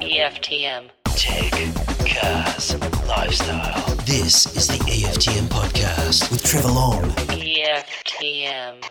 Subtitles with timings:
[0.00, 0.90] EFTM.
[1.16, 1.50] Tech,
[2.06, 2.74] cars,
[3.08, 3.96] lifestyle.
[4.04, 7.04] This is the EFTM podcast with Trevor Long.
[7.30, 8.82] EFTM.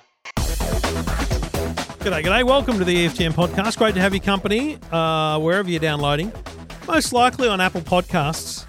[1.99, 2.43] G'day, g'day.
[2.43, 3.77] Welcome to the EFTM podcast.
[3.77, 6.31] Great to have your company uh, wherever you're downloading.
[6.87, 8.65] Most likely on Apple Podcasts,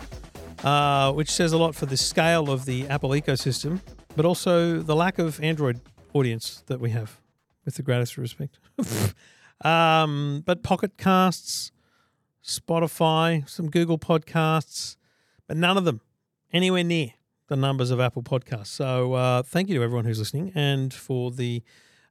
[0.67, 3.81] uh, which says a lot for the scale of the Apple ecosystem,
[4.17, 5.81] but also the lack of Android
[6.13, 7.19] audience that we have,
[7.65, 8.59] with the greatest respect.
[9.65, 11.73] um, but Pocket Casts,
[12.45, 14.97] Spotify, some Google Podcasts,
[15.47, 16.01] but none of them
[16.53, 17.11] anywhere near
[17.49, 18.69] the numbers of Apple Podcasts.
[18.69, 21.63] So uh, thank you to everyone who's listening and for the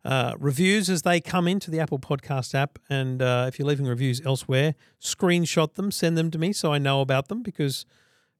[0.03, 2.79] uh, reviews as they come into the Apple Podcast app.
[2.89, 6.77] And uh, if you're leaving reviews elsewhere, screenshot them, send them to me so I
[6.77, 7.85] know about them because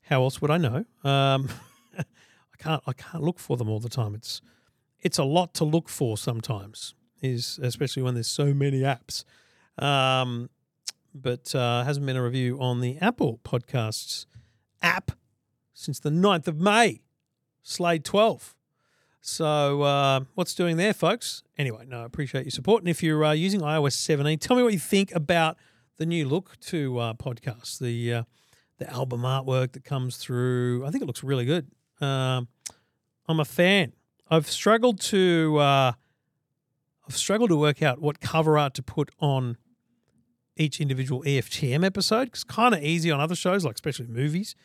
[0.04, 0.86] how else would I know?
[1.04, 1.50] Um,
[1.98, 2.04] I
[2.58, 4.16] can't I can't look for them all the time.
[4.16, 4.42] It's
[5.00, 9.24] it's a lot to look for sometimes, is especially when there's so many apps.
[9.78, 10.50] Um,
[11.14, 14.26] but uh, hasn't been a review on the Apple Podcasts
[14.82, 15.12] app
[15.74, 17.02] since the 9th of May,
[17.64, 18.56] Slade 12.
[19.24, 21.44] So, uh, what's doing there, folks?
[21.58, 22.82] Anyway, no, I appreciate your support.
[22.82, 25.58] And if you're uh, using iOS 17, tell me what you think about
[25.98, 28.24] the new look to uh, podcasts, the uh,
[28.80, 30.84] the album artwork that comes through.
[30.84, 31.68] I think it looks really good.
[32.00, 32.48] Um,
[33.28, 33.94] I'm a fan.
[34.28, 35.92] I've struggled to uh,
[37.12, 39.58] I've struggled to work out what cover art to put on
[40.56, 42.30] each individual EFTM episode.
[42.30, 44.56] It's kind of easy on other shows, like especially movies.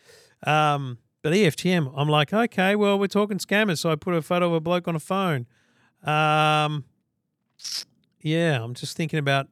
[0.47, 4.47] Um, but EFTM, I'm like, okay, well, we're talking scammers, so I put a photo
[4.47, 5.49] of a bloke on a phone.
[6.05, 6.85] Um,
[8.21, 9.49] yeah, I'm just thinking about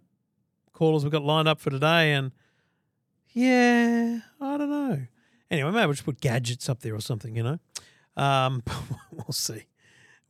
[0.72, 2.30] callers we've got lined up for today, and
[3.32, 5.00] yeah, I don't know.
[5.50, 7.58] Anyway, maybe we'll just put gadgets up there or something, you know.
[8.16, 8.62] Um,
[9.10, 9.64] we'll see.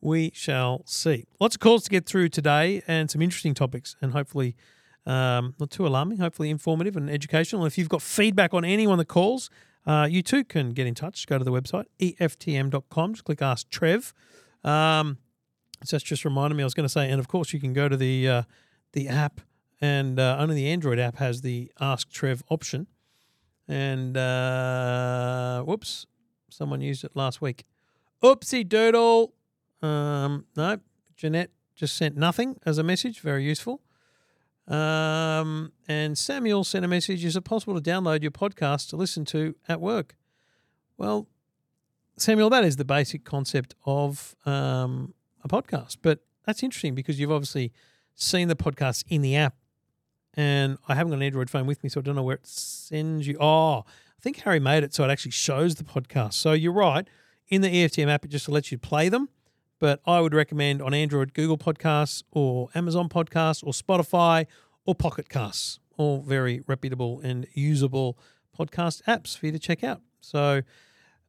[0.05, 1.25] We shall see.
[1.41, 4.55] Lots of calls to get through today, and some interesting topics, and hopefully
[5.07, 7.65] um, not too alarming, hopefully informative and educational.
[7.65, 9.49] If you've got feedback on anyone that calls,
[9.87, 11.27] uh, you too can get in touch.
[11.27, 13.15] Go to the website, EFTM.com.
[13.15, 14.13] Just click Ask Trev.
[14.63, 15.17] Um,
[15.83, 17.73] so that's just reminded me, I was going to say, and of course, you can
[17.73, 18.43] go to the uh,
[18.93, 19.41] the app,
[19.81, 22.89] and uh, only the Android app has the Ask Trev option.
[23.67, 26.05] And uh, whoops,
[26.51, 27.65] someone used it last week.
[28.23, 29.33] Oopsie doodle.
[29.83, 30.79] Um, no,
[31.17, 33.21] Jeanette just sent nothing as a message.
[33.21, 33.81] Very useful.
[34.67, 39.25] Um, and Samuel sent a message Is it possible to download your podcast to listen
[39.27, 40.17] to at work?
[40.97, 41.29] Well,
[42.17, 45.99] Samuel, that is the basic concept of um, a podcast.
[46.01, 47.73] But that's interesting because you've obviously
[48.15, 49.57] seen the podcast in the app.
[50.35, 52.47] And I haven't got an Android phone with me, so I don't know where it
[52.47, 53.37] sends you.
[53.41, 56.35] Oh, I think Harry made it so it actually shows the podcast.
[56.35, 57.07] So you're right.
[57.49, 59.29] In the EFTM app, it just lets you play them.
[59.85, 64.47] But I would recommend on Android, Google Podcasts or Amazon Podcasts or Spotify
[64.87, 68.17] or Pocket Casts, all very reputable and usable
[68.59, 70.01] podcast apps for you to check out.
[70.23, 70.63] So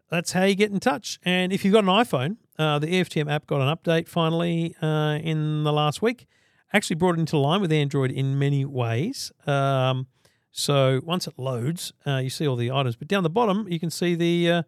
[0.10, 1.20] that's how you get in touch.
[1.24, 5.20] And if you've got an iPhone, uh, the EFTM app got an update finally uh,
[5.22, 6.26] in the last week.
[6.72, 9.34] Actually brought it into line with Android in many ways.
[9.46, 10.08] Um,
[10.54, 12.96] so once it loads, uh, you see all the items.
[12.96, 14.64] But down the bottom, you can see the uh,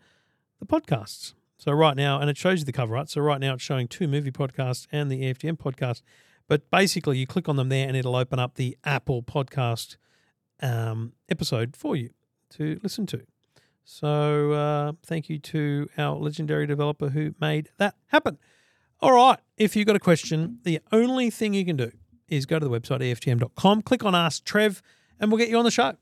[0.59, 1.36] the podcasts.
[1.57, 3.09] So right now, and it shows you the cover art.
[3.09, 6.01] So right now, it's showing two movie podcasts and the EFTM podcast.
[6.47, 9.97] But basically, you click on them there, and it'll open up the Apple podcast
[10.62, 12.12] um, episode for you
[12.51, 13.23] to listen to.
[13.84, 18.38] So uh, thank you to our legendary developer who made that happen.
[19.00, 21.91] All right, if you've got a question, the only thing you can do
[22.28, 24.81] is go to the website EFTM.com, click on Ask Trev,
[25.19, 25.95] and we'll get you on the show.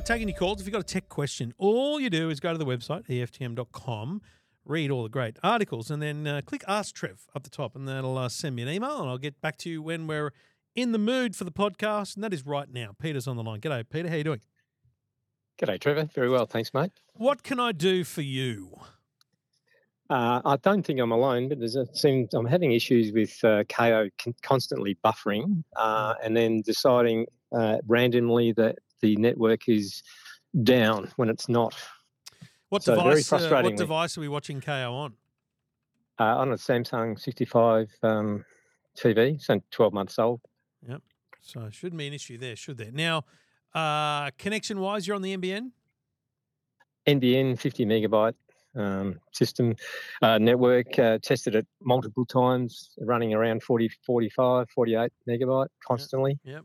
[0.00, 0.62] Right, taking your calls.
[0.62, 4.22] If you've got a tech question, all you do is go to the website, EFTM.com,
[4.64, 7.86] read all the great articles, and then uh, click Ask Trev up the top, and
[7.86, 10.32] that'll uh, send me an email, and I'll get back to you when we're
[10.74, 12.94] in the mood for the podcast, and that is right now.
[12.98, 13.60] Peter's on the line.
[13.60, 14.08] G'day, Peter.
[14.08, 14.40] How you doing?
[15.60, 16.08] G'day, Trevor.
[16.14, 16.92] Very well, thanks, mate.
[17.12, 18.80] What can I do for you?
[20.08, 23.64] Uh, I don't think I'm alone, but there's a, seems I'm having issues with uh,
[23.64, 30.02] Kayo con- constantly buffering uh, and then deciding uh, randomly that the network is
[30.62, 31.74] down when it's not.
[32.68, 33.32] What So device?
[33.32, 35.14] Uh, what device are we watching Kayo on?
[36.18, 38.44] Uh, on a Samsung 65 um,
[38.96, 40.40] TV, only 12 months old.
[40.86, 41.02] Yep.
[41.40, 42.92] So it shouldn't be an issue there, should there?
[42.92, 43.24] Now,
[43.74, 45.70] uh, connection wise, you're on the NBN.
[47.06, 48.34] NBN 50 megabyte
[48.76, 49.74] um, system
[50.22, 56.38] uh, network, uh, tested it multiple times, running around 40, 45, 48 megabyte constantly.
[56.44, 56.64] Yep.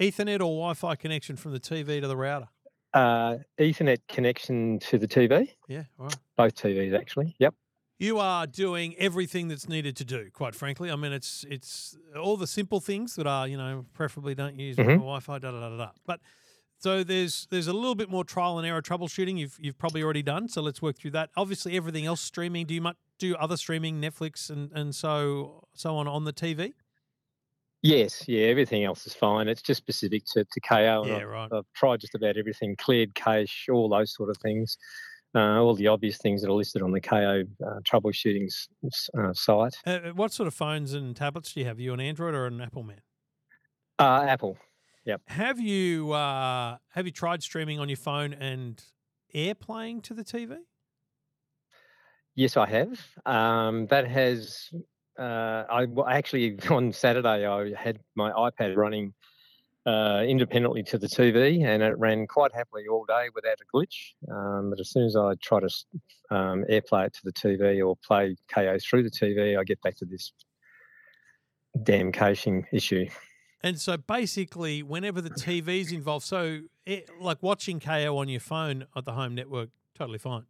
[0.00, 2.48] Ethernet or Wi-Fi connection from the TV to the router.
[2.94, 6.16] Uh, Ethernet connection to the TV, Yeah, all right.
[6.36, 7.34] both TVs actually.
[7.38, 7.54] Yep.
[7.98, 10.28] You are doing everything that's needed to do.
[10.32, 14.34] Quite frankly, I mean, it's it's all the simple things that are you know preferably
[14.34, 14.96] don't use Mhm.
[14.98, 15.38] Wi-Fi.
[15.38, 15.76] Da da da da.
[15.76, 15.90] da.
[16.06, 16.20] But
[16.78, 19.38] so there's there's a little bit more trial and error troubleshooting.
[19.38, 20.46] You've you've probably already done.
[20.48, 21.30] So let's work through that.
[21.36, 22.66] Obviously, everything else streaming.
[22.66, 26.74] Do you much do other streaming, Netflix and and so so on on the TV?
[27.82, 29.48] Yes, yeah, everything else is fine.
[29.48, 31.02] It's just specific to, to Kayo.
[31.02, 31.52] and Yeah, I've, right.
[31.52, 34.76] I've tried just about everything, cleared cache, all those sort of things,
[35.34, 38.48] uh, all the obvious things that are listed on the Kayo uh, troubleshooting
[39.18, 39.76] uh, site.
[39.84, 41.78] Uh, what sort of phones and tablets do you have?
[41.78, 43.02] Are you an Android or an Apple man?
[43.98, 44.58] Uh, Apple.
[45.28, 48.82] Have you uh, have you tried streaming on your phone and
[49.34, 50.58] AirPlaying to the TV?
[52.34, 53.00] Yes, I have.
[53.24, 54.70] Um, that has.
[55.18, 55.86] Uh, I
[56.16, 59.14] actually on Saturday I had my iPad running
[59.86, 64.14] uh, independently to the TV, and it ran quite happily all day without a glitch.
[64.30, 65.68] Um, but as soon as I try to
[66.30, 69.96] um, AirPlay it to the TV or play Kayo through the TV, I get back
[69.98, 70.32] to this
[71.82, 73.06] damn caching issue.
[73.62, 78.86] And so basically, whenever the TV's involved, so it, like watching Kayo on your phone
[78.96, 80.46] at the home network, totally fine.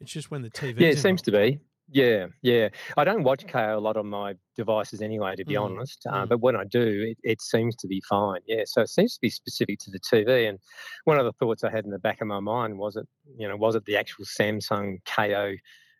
[0.00, 0.80] It's just when the TV.
[0.80, 1.60] Yeah, it seems to be.
[1.88, 2.68] Yeah, yeah.
[2.96, 6.04] I don't watch Kayo a lot on my devices anyway, to be Mm, honest.
[6.10, 6.28] Uh, mm.
[6.28, 8.40] but when I do, it, it seems to be fine.
[8.46, 10.48] Yeah, so it seems to be specific to the TV.
[10.48, 10.58] And
[11.04, 13.06] one of the thoughts I had in the back of my mind was it,
[13.38, 15.58] you know, was it the actual Samsung Kayo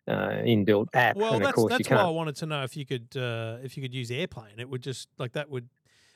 [0.09, 1.15] uh, inbuilt app?
[1.15, 3.15] Well, and of that's course that's you why I wanted to know if you could
[3.15, 4.59] uh, if you could use AirPlane.
[4.59, 5.69] it would just like that would.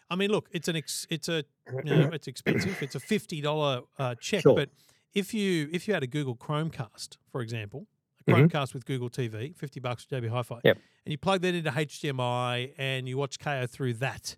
[0.09, 1.45] I mean, look, it's an ex, it's a
[1.81, 2.81] you know, it's expensive.
[2.81, 4.53] It's a fifty dollar uh, check, Sure.
[4.53, 4.69] but
[5.13, 7.87] if you if you had a Google Chromecast, for example,
[8.27, 8.77] Chromecast mm-hmm.
[8.77, 10.77] with Google TV, fifty bucks JB Hi-Fi, Yep.
[11.05, 14.35] and you plug that into HDMI and you watch Kayo through that,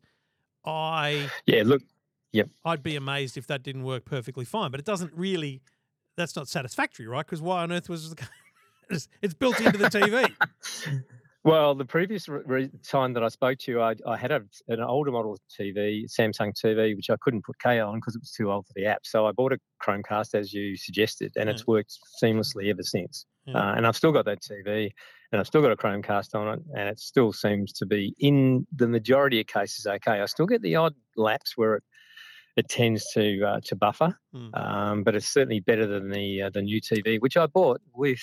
[0.65, 1.81] I Yeah, look,
[2.33, 2.49] Yep.
[2.65, 4.71] I'd be amazed if that didn't work perfectly fine.
[4.71, 5.61] But it doesn't really.
[6.17, 7.25] That's not satisfactory, right?
[7.25, 8.27] Because why on earth was the,
[9.21, 10.31] it's, built into the TV?
[11.45, 14.43] Well, the previous re- re- time that I spoke to you, I, I had a,
[14.69, 18.31] an older model TV, Samsung TV, which I couldn't put Kayo on because it was
[18.31, 19.01] too old for the app.
[19.03, 21.53] So I bought a Chromecast, as you suggested, and Yeah.
[21.55, 23.25] it's worked seamlessly ever since.
[23.45, 23.57] Yeah.
[23.57, 24.91] Uh, and I've still got that TV,
[25.31, 28.65] and I've still got a Chromecast on it, and it still seems to be, in
[28.73, 30.21] the majority of cases, okay.
[30.21, 31.83] I still get the odd lapse where it
[32.55, 34.55] it tends to uh, to buffer, Mm.
[34.57, 38.21] um, but it's certainly better than the uh, the new TV, which I bought with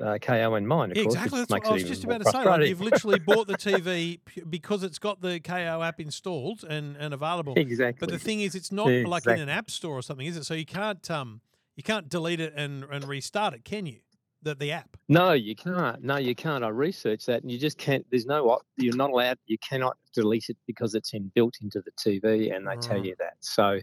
[0.00, 0.92] uh, Kayo in mind.
[0.92, 1.38] Of course, exactly.
[1.40, 2.44] That's what I was just about to say.
[2.44, 7.12] Like, you've literally bought the TV because it's got the Kayo app installed and, and
[7.12, 7.54] available.
[7.56, 7.98] Exactly.
[7.98, 10.44] But the thing is, it's not like in an app store or something, is it?
[10.44, 11.40] So you can't um
[11.76, 13.98] you can't delete it and, and restart it, can you?
[14.42, 14.96] The the app.
[15.08, 16.02] no, you can't.
[16.02, 16.64] No, you can't.
[16.64, 18.04] I researched that, and you just can't.
[18.10, 18.60] There's no.
[18.76, 19.38] You're not allowed.
[19.46, 23.14] You cannot delete it because it's in built into the TV, and they tell you
[23.20, 23.34] that.
[23.40, 23.78] So,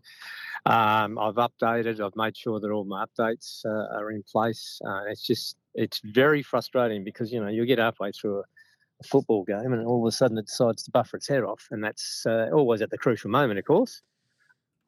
[0.66, 2.02] um, I've updated.
[2.06, 4.82] I've made sure that all my updates uh, are in place.
[4.86, 8.44] Uh, it's just it's very frustrating because you know you'll get halfway through a,
[9.02, 11.68] a football game, and all of a sudden it decides to buffer its head off,
[11.72, 14.02] and that's uh, always at the crucial moment, of course,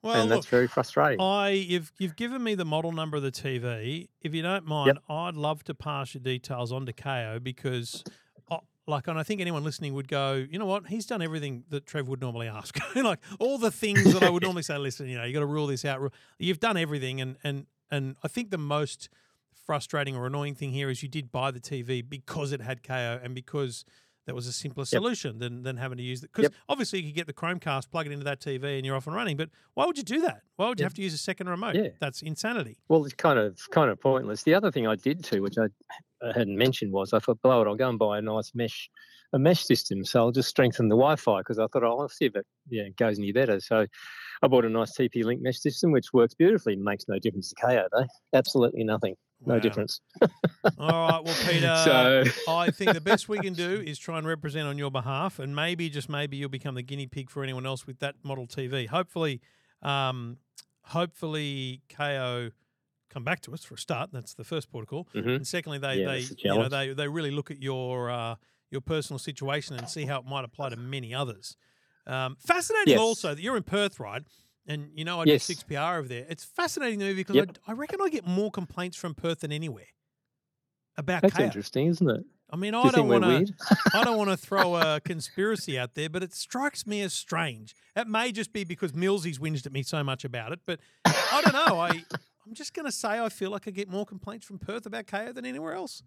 [0.04, 1.22] Well, and look, that's very frustrating.
[1.22, 4.08] I you've you've given me the model number of the TV.
[4.22, 8.04] If you don't mind, I'd love to pass your details on to Kayo because,
[8.88, 10.88] like, and I think anyone listening would go, you know what?
[10.88, 14.42] He's done everything that Trev would normally ask, like all the things that I would
[14.42, 14.78] normally say.
[14.78, 16.12] Listen, you know, you got to rule this out.
[16.40, 19.08] You've done everything, and and and I think the most
[19.66, 23.24] frustrating or annoying thing here is you did buy the TV because it had Kayo
[23.24, 23.86] and because.
[24.28, 26.32] That was a simpler solution than, than having to use it.
[26.32, 26.54] Because Yep.
[26.70, 29.16] obviously you could get the Chromecast, plug it into that TV, and you're off and
[29.16, 29.36] running.
[29.36, 30.42] But why would you do that?
[30.58, 30.86] Why would you Yeah.
[30.86, 31.76] have to use a second remote?
[31.76, 31.90] Yeah.
[32.00, 32.78] That's insanity.
[32.88, 34.44] Well, it's kind of kind of pointless.
[34.44, 35.66] The other thing I did too, which I,
[36.24, 38.90] I hadn't mentioned, was I thought, blow it, I'll go and buy a nice mesh,
[39.34, 40.06] a mesh system.
[40.06, 42.90] So I'll just strengthen the Wi-Fi because I thought, oh, I'll see if it yeah
[42.96, 43.60] goes any better.
[43.60, 43.88] So
[44.44, 46.76] I bought a nice TP-Link mesh system, which works beautifully.
[46.76, 48.06] Makes no difference to Kayo though.
[48.34, 49.16] Absolutely nothing.
[49.46, 49.60] No Wow.
[49.60, 50.02] difference.
[50.80, 51.20] All right.
[51.24, 51.74] Well, Peter,
[52.46, 55.40] so I think the best we can do is try and represent on your behalf,
[55.40, 58.48] and maybe just maybe you'll become the guinea pig for anyone else with that model
[58.48, 58.88] TV.
[58.88, 59.42] Hopefully,
[59.82, 60.38] um,
[60.84, 62.52] hopefully Kayo
[63.10, 64.12] come back to us for a start.
[64.12, 65.08] That's the first protocol.
[65.14, 65.36] Mhm.
[65.38, 68.36] And secondly, they Yeah, they the you know they they really look at your uh,
[68.70, 71.58] your personal situation and see how it might apply to many others.
[72.08, 73.00] Um, fascinating Yes.
[73.00, 74.24] also that you're in Perth, right?
[74.68, 75.48] And you know I Yes.
[75.48, 76.26] do six PR over there.
[76.30, 77.58] It's fascinating to me because Yep.
[77.68, 79.88] I, I reckon I get more complaints from Perth than anywhere
[80.98, 82.24] about that's interesting, isn't it?
[82.54, 83.54] I mean, Do I you don't want to.
[83.94, 87.74] I don't want to throw a conspiracy out there, but it strikes me as strange.
[87.96, 91.42] It may just be because Millsy's whinged at me so much about it, but I
[91.44, 91.80] don't know.
[91.80, 91.90] I
[92.46, 95.06] I'm just going to say I feel like I get more complaints from Perth about
[95.06, 96.04] Kayo than anywhere else.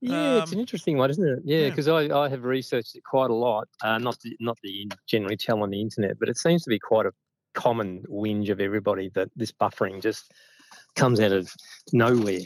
[0.00, 1.38] Yeah, it's Um, an interesting one, isn't it?
[1.44, 1.68] Yeah, yeah.
[1.70, 3.66] because I, I have researched it quite a lot.
[3.82, 6.78] Uh, not the, not the generally tell on the internet, but it seems to be
[6.78, 7.12] quite a
[7.54, 10.32] common whinge of everybody that this buffering just
[10.94, 11.50] comes out of
[11.92, 12.40] nowhere.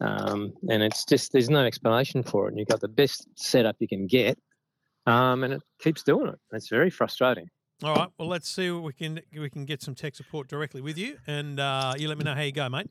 [0.00, 2.50] Um, and it's just there's no explanation for it.
[2.50, 4.38] And you've got the best setup you can get,
[5.06, 6.38] um, and it keeps doing it.
[6.52, 7.48] It's very frustrating.
[7.82, 8.08] All right.
[8.18, 11.16] Well, let's see what we can we can get some tech support directly with you,
[11.26, 12.90] and uh, you let me know how you go, mate.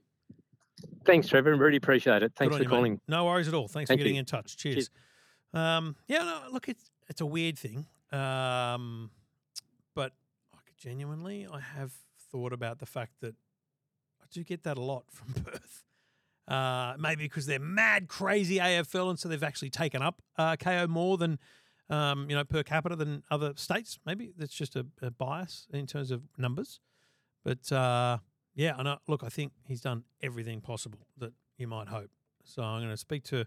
[1.05, 1.55] Thanks, Trevor.
[1.55, 2.33] Really appreciate it.
[2.35, 2.75] Thanks for you, mate.
[2.75, 3.01] calling.
[3.07, 3.67] No worries at all.
[3.67, 4.19] Thanks Thank for getting you.
[4.19, 4.57] in touch.
[4.57, 4.75] Cheers.
[4.75, 4.89] Cheers.
[5.53, 9.09] Um, yeah, no, look, it's it's a weird thing, um,
[9.95, 10.11] but
[10.77, 11.93] genuinely, I have
[12.31, 13.35] thought about the fact that
[14.21, 15.83] I do get that a lot from Perth.
[16.47, 20.87] Uh, maybe because they're mad crazy AFL, and so they've actually taken up uh, Kayo
[20.87, 21.39] more than
[21.89, 23.97] um, you know per capita than other states.
[24.05, 26.79] Maybe that's just a, a bias in terms of numbers.
[27.43, 28.19] But uh,
[28.53, 32.11] yeah, and I, look, I think he's done everything possible that you might hope.
[32.43, 33.45] So I'm going to speak to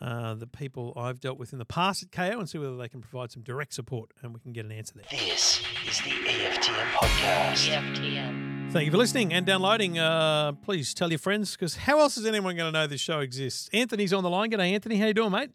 [0.00, 2.88] uh, the people I've dealt with in the past at Kayo and see whether they
[2.88, 5.04] can provide some direct support and we can get an answer there.
[5.10, 7.68] This is the EFTM podcast.
[7.68, 8.70] EFTM.
[8.72, 9.98] Thank you for listening and downloading.
[9.98, 13.20] Uh, please tell your friends because how else is anyone going to know this show
[13.20, 13.70] exists?
[13.72, 14.50] Anthony's on the line.
[14.50, 14.98] G'day, Anthony.
[14.98, 15.50] How you doing, mate?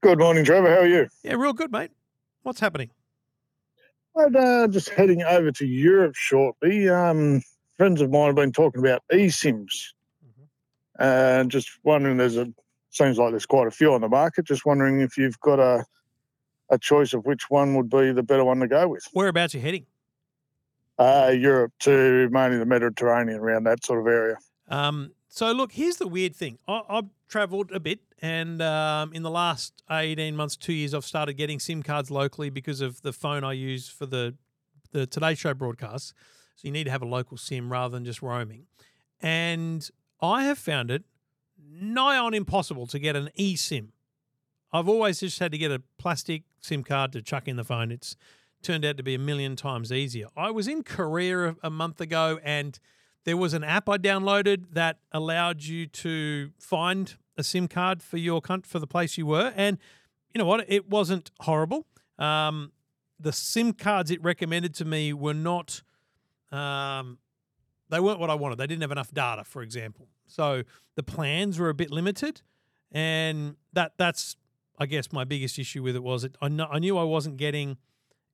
[0.00, 0.70] Good morning, Trevor.
[0.70, 1.08] How are you?
[1.22, 1.90] Yeah, real good, mate.
[2.42, 2.90] What's happening?
[4.16, 6.88] I'm uh, just heading over to Europe shortly.
[6.88, 7.40] Um,
[7.76, 9.92] friends of mine have been talking about eSIMs.
[10.98, 12.52] And just wondering, there's a
[12.90, 14.46] seems like there's quite a few on the market.
[14.46, 15.84] Just wondering if you've got a
[16.70, 19.06] a choice of which one would be the better one to go with.
[19.12, 19.86] Whereabouts are you heading?
[20.98, 24.36] Uh, Europe to mainly the Mediterranean, around that sort of area.
[24.68, 26.58] Um, so look, here's the weird thing.
[26.66, 31.04] I, I've travelled a bit, and um, in the last eighteen months, two years, I've
[31.04, 34.34] started getting SIM cards locally because of the phone I use for the
[34.92, 36.12] the Today Show broadcasts.
[36.56, 38.66] So you need to have a local SIM rather than just roaming.
[39.20, 39.88] And
[40.20, 41.04] I have found it
[41.70, 43.88] nigh on impossible to get an eSIM.
[44.72, 47.90] I've always just had to get a plastic SIM card to chuck in the phone.
[47.90, 48.16] It's
[48.62, 50.26] turned out to be a million times easier.
[50.36, 52.78] I was in Korea a, month ago and
[53.24, 58.16] there was an app I downloaded that allowed you to find a SIM card for
[58.16, 59.52] your for the place you were.
[59.56, 59.78] And
[60.34, 60.64] you know what?
[60.68, 61.86] It wasn't horrible.
[62.18, 62.72] Um,
[63.18, 65.82] the SIM cards it recommended to me were not,
[66.52, 67.18] um,
[67.90, 68.58] they weren't what I wanted.
[68.58, 70.08] They didn't have enough data, for example.
[70.28, 70.62] So
[70.94, 72.42] the plans were a bit limited,
[72.92, 74.36] and that that's
[74.78, 76.36] I guess my biggest issue with it was it.
[76.40, 77.78] I, kn- I knew I wasn't getting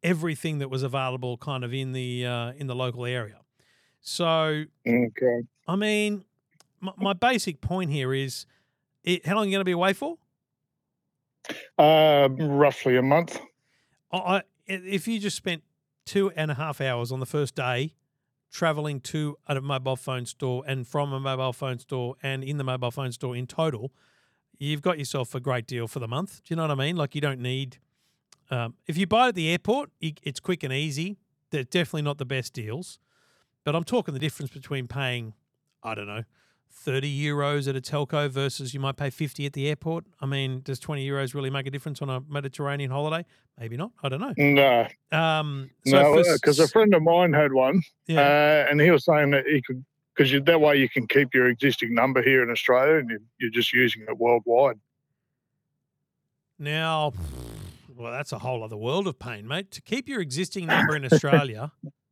[0.02, 3.40] everything that was available kind of in the uh, in the local area.
[4.00, 5.42] So Okay.
[5.66, 6.24] I mean,
[6.80, 8.44] my, my basic point here is,
[9.02, 10.18] it, how long are you going to be away for?
[11.78, 13.40] Uh, roughly a month.
[14.12, 15.62] I, I, if you just spent
[16.04, 17.94] two and a half hours on the first day
[18.50, 22.64] traveling to a mobile phone store and from a mobile phone store and in the
[22.64, 23.92] mobile phone store in total,
[24.58, 26.42] you've got yourself a great deal for the month.
[26.44, 26.96] Do you know what I mean?
[26.96, 27.78] Like you don't need.
[28.50, 31.18] Um, if you buy it at the airport, it's quick and easy.
[31.50, 32.98] They're definitely not the best deals,
[33.64, 35.34] but I'm talking the difference between paying,
[35.82, 36.24] I don't know,
[36.76, 40.04] 30 euros at a telco versus you might pay 50 at the airport.
[40.20, 43.24] I mean, does 20 euros really make a difference on a Mediterranean holiday?
[43.58, 43.92] Maybe not.
[44.02, 44.34] I don't know.
[44.36, 48.90] No, Um, so no, because a friend of mine had one, yeah, uh, and he
[48.90, 52.42] was saying that he could, because that way you can keep your existing number here
[52.42, 54.78] in Australia, and you, you're just using it worldwide.
[56.58, 57.12] now,
[57.96, 59.70] well, that's a whole other world of pain, mate.
[59.70, 61.72] To keep your existing number in Australia,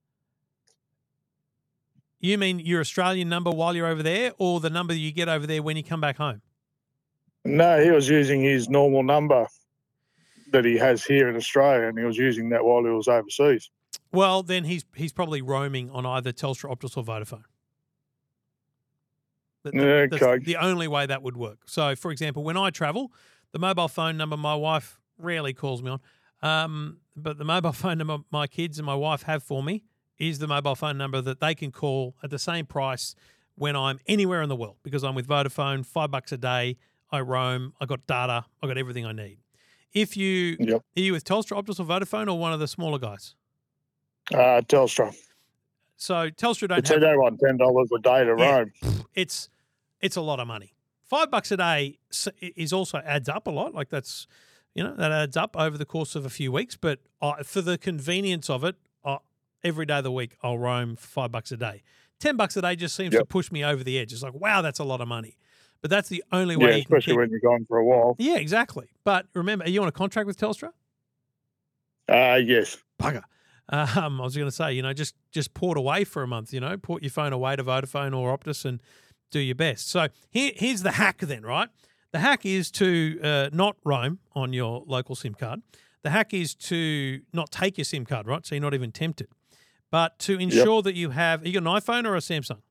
[2.23, 5.47] you mean your Australian number while you're over there, or the number you get over
[5.47, 6.41] there when you come back home?
[7.45, 9.49] No, he was using his normal number
[10.53, 13.71] that he has here in Australia, and he was using that while he was overseas.
[14.13, 17.45] Well, then he's he's probably roaming on either Telstra, Optus, or Vodafone.
[19.65, 21.61] That- that- that's the only way that would work.
[21.69, 23.13] So, for example, when I travel,
[23.53, 26.01] the mobile phone number my wife rarely calls me on,
[26.43, 29.85] um, but the mobile phone number my kids and my wife have for me
[30.19, 33.15] is the mobile phone number that they can call at the same price
[33.55, 36.77] when I'm anywhere in the world because I'm with Vodafone, five bucks a day.
[37.11, 37.75] I roam.
[37.81, 38.47] I got data.
[38.63, 39.39] I got everything I need.
[39.93, 40.83] If you Yep.
[40.97, 43.35] are you with Telstra, Optus, or Vodafone, or one of the smaller guys?
[44.33, 45.15] Uh, Telstra.
[45.97, 48.57] So Telstra don't But have see, they want ten dollars a day to Yeah.
[48.59, 48.73] roam.
[49.15, 49.51] it's
[50.01, 50.75] it's a lot of money.
[51.03, 51.99] Five bucks a day
[52.41, 53.75] is also adds up a lot.
[53.75, 54.27] Like that's
[54.75, 56.77] you know that adds up over the course of a few weeks.
[56.77, 58.77] But uh, for the convenience of it,
[59.65, 61.83] every day of the week I'll roam for five bucks a day.
[62.21, 64.13] Ten bucks a day just seems to push me over the edge.
[64.13, 65.37] It's like wow, that's a lot of money.
[65.81, 67.19] But that's the only Yeah, way you can especially keep.
[67.19, 68.15] when you're gone for a while.
[68.19, 68.91] yeah, exactly.
[69.05, 70.71] But remember, are you on a contract with Telstra?
[72.09, 72.79] Uh, yes.
[73.01, 73.23] bugger.
[73.69, 76.53] Um, I was going to say, you know, just just port away for a month.
[76.53, 78.81] You know, port your phone away to Vodafone or Optus and
[79.31, 79.89] do your best.
[79.89, 81.69] So here, here's the hack then, right?
[82.13, 85.63] The hack is to uh, not roam on your local SIM card.
[86.03, 88.45] The hack is to not take your SIM card, right?
[88.45, 89.29] So you're not even tempted.
[89.93, 92.63] But to ensure that you have, you got an iPhone or a Samsung?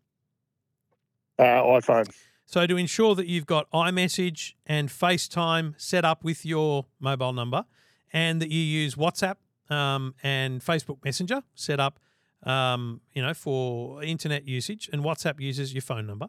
[1.38, 2.12] Uh, iPhone.
[2.48, 7.66] So to ensure that you've got iMessage and FaceTime set up with your mobile number,
[8.12, 9.36] and that you use WhatsApp
[9.70, 12.00] um, and Facebook Messenger set up,
[12.44, 16.28] um, you know, for internet usage, and WhatsApp uses your phone number.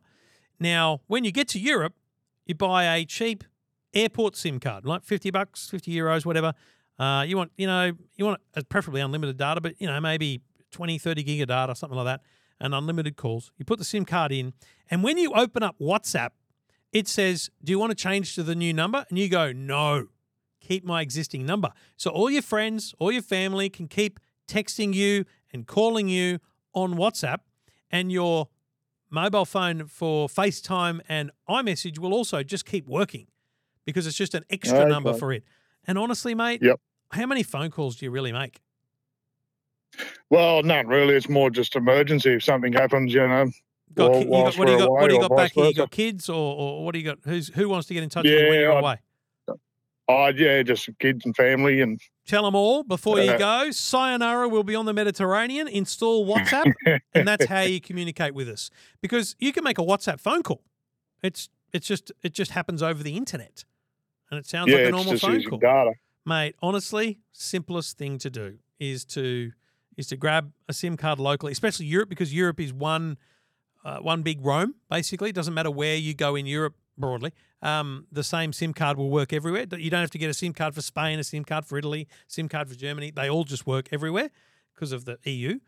[0.61, 1.95] Now, when you get to Europe,
[2.45, 3.45] you buy a cheap
[3.95, 6.53] airport SIM card, like fifty bucks, fifty euros, whatever.
[6.99, 10.99] Uh, you want, you know, you want preferably unlimited data, but you know, maybe 20,
[10.99, 12.21] 30 gig of data, something like that,
[12.61, 13.53] and unlimited calls.
[13.57, 14.53] You put the SIM card in,
[14.91, 16.31] and when you open up WhatsApp,
[16.93, 19.05] it says, Do you want to change to the new number?
[19.09, 20.09] And you go, No,
[20.61, 21.71] keep my existing number.
[21.97, 26.39] So all your friends, all your family can keep texting you and calling you
[26.75, 27.39] on WhatsApp,
[27.91, 28.49] and your
[29.11, 33.27] mobile phone for FaceTime and iMessage will also just keep working
[33.85, 34.89] because it's just an extra Okay.
[34.89, 35.45] number for it.
[35.87, 36.81] And honestly, mate, Yep.
[37.11, 38.61] how many phone calls do you really make?
[40.31, 41.15] Well, not really.
[41.15, 42.35] It's more just emergency.
[42.35, 43.51] If something happens, you know.
[43.95, 44.91] Got, you got, what do you got?
[44.91, 45.65] What do you got back here?
[45.67, 47.19] You got kids, or, or what do you got?
[47.25, 48.97] Who's who wants to get in touch with you when Yeah, you're I- away?
[50.09, 53.71] Oh, yeah, just kids and family, and Tell them all before you Uh, go.
[53.71, 55.69] Sayonara will be on the Mediterranean.
[55.69, 56.73] Install WhatsApp,
[57.15, 58.69] and that's how you communicate with us.
[59.01, 60.63] Because you can make a WhatsApp phone call.
[61.23, 63.65] It's it's just it just happens over the internet,
[64.31, 65.59] and it sounds yeah, like a it's normal phone call.
[65.59, 65.93] data.
[66.27, 69.53] Mate, honestly, simplest thing to do is to
[69.97, 73.19] is to grab a SIM card locally, especially Europe, because Europe is one
[73.85, 74.75] uh, one big roam.
[74.89, 77.33] Basically, it doesn't matter where you go in Europe broadly.
[77.63, 79.67] Um, the same SIM card will work everywhere.
[79.77, 82.07] You don't have to get a SIM card for Spain, a SIM card for Italy,
[82.29, 83.11] SIM card for Germany.
[83.11, 84.31] They all just work everywhere
[84.75, 85.59] because of the EU.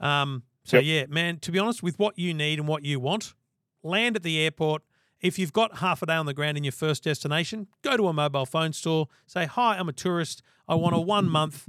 [0.00, 0.84] Um, so Yep.
[0.84, 1.38] yeah, man.
[1.40, 3.34] To be honest, with what you need and what you want,
[3.82, 4.82] land at the airport.
[5.20, 8.08] If you've got half a day on the ground in your first destination, go to
[8.08, 9.08] a mobile phone store.
[9.26, 10.42] Say, "Hi, I'm a tourist.
[10.68, 11.66] I want a one month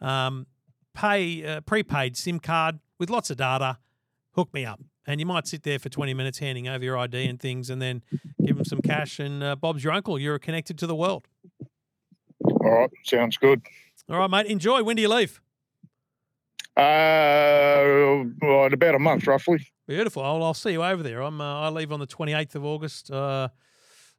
[0.00, 0.46] um,
[0.98, 3.78] pay uh, prepaid SIM card with lots of data.
[4.32, 7.26] Hook me up." And you might sit there for 20 minutes handing over your ID
[7.26, 8.02] and things, and then
[8.44, 9.18] give them some cash.
[9.18, 10.18] And uh, Bob's your uncle.
[10.18, 11.26] You're connected to the world.
[12.44, 13.62] All right, sounds good.
[14.10, 14.46] All right, mate.
[14.46, 14.82] Enjoy.
[14.82, 15.40] When do you leave?
[16.76, 19.66] Uh, well, in about a month, roughly.
[19.86, 20.22] Beautiful.
[20.22, 21.22] I'll, I'll see you over there.
[21.22, 21.40] I'm.
[21.40, 23.10] Uh, I leave on the 28th of August.
[23.10, 23.48] Uh,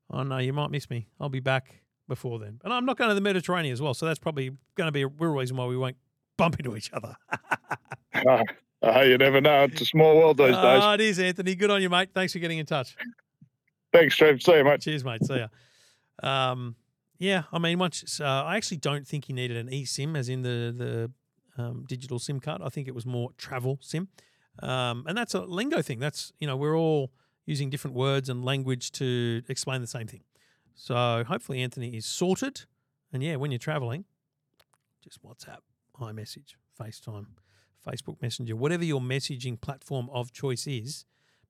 [0.09, 1.07] oh no, you might miss me.
[1.19, 3.93] I'll be back before then, and I'm not going to the Mediterranean as well.
[3.93, 5.97] So that's probably going to be a real reason why we won't
[6.39, 7.15] bump into each other.
[8.15, 8.43] Uh,
[8.81, 9.65] uh, you never know.
[9.65, 10.55] It's a small world these days.
[10.55, 11.53] Ah, it is, Anthony.
[11.53, 12.09] Good on you, mate.
[12.13, 12.95] Thanks for getting in touch.
[13.91, 14.41] Thanks, Trev.
[14.41, 14.81] See you, mate.
[14.81, 15.23] Cheers, mate.
[15.23, 15.47] See ya.
[16.23, 16.75] Um,
[17.19, 20.41] yeah, I mean, once uh, I actually don't think he needed an eSIM, as in
[20.41, 21.11] the the
[21.61, 22.61] um, digital SIM card.
[22.63, 24.07] I think it was more travel SIM,
[24.63, 25.99] um, and that's a lingo thing.
[25.99, 27.11] That's you know we're all
[27.45, 30.21] using different words and language to explain the same thing.
[30.75, 32.61] So hopefully Anthony is sorted,
[33.11, 34.05] and yeah, when you're traveling,
[35.03, 35.59] just WhatsApp,
[35.99, 37.25] iMessage, FaceTime,
[37.85, 41.05] Facebook Messenger, whatever your messaging platform of choice is,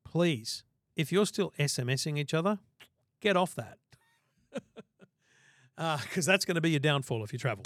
[0.06, 0.64] please,
[0.96, 2.60] if you're still SMSing each other,
[3.22, 3.78] get off that.
[6.04, 7.64] Because that's going to be your downfall if you travel.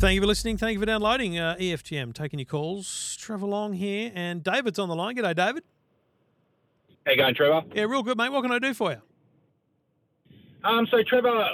[0.00, 0.56] Thank you for listening.
[0.56, 2.14] Thank you for downloading uh, EFTM.
[2.14, 3.18] Taking your calls.
[3.20, 5.14] Trevor Long here, and David's on the line.
[5.14, 5.62] G'day, David.
[7.10, 7.62] How you going, Trevor?
[7.74, 8.30] Yeah, real good, mate.
[8.30, 8.98] What can I do for you?
[10.62, 11.44] Um, so Trevor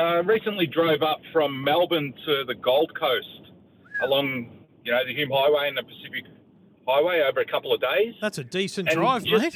[0.00, 3.52] uh, recently drove up from Melbourne to the Gold Coast
[4.02, 6.24] along, you know, the Hume Highway and the Pacific
[6.88, 8.14] Highway over a couple of days.
[8.22, 9.54] That's a decent And drive, mate.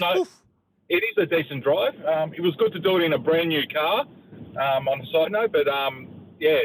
[0.91, 1.95] It is a decent drive.
[2.05, 4.01] Um, it was good to do it in a brand new car.
[4.01, 6.09] Um, on a side note, but um,
[6.39, 6.59] yeah,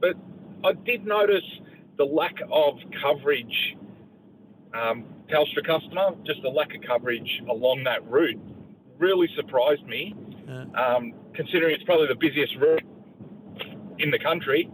[0.00, 0.14] but
[0.64, 1.44] I did notice
[1.98, 3.76] the lack of coverage.
[4.72, 8.40] Um, Telstra customer, just the lack of coverage along that route,
[8.98, 10.14] really surprised me.
[10.48, 10.64] Yeah.
[10.74, 12.82] um, considering it's probably the busiest route
[13.98, 14.68] in the country,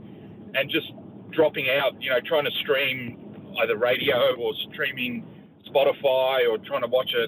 [0.55, 0.91] and just
[1.31, 3.19] dropping out, you know, trying to stream
[3.61, 5.27] either radio or streaming
[5.69, 7.27] Spotify or trying to watch a,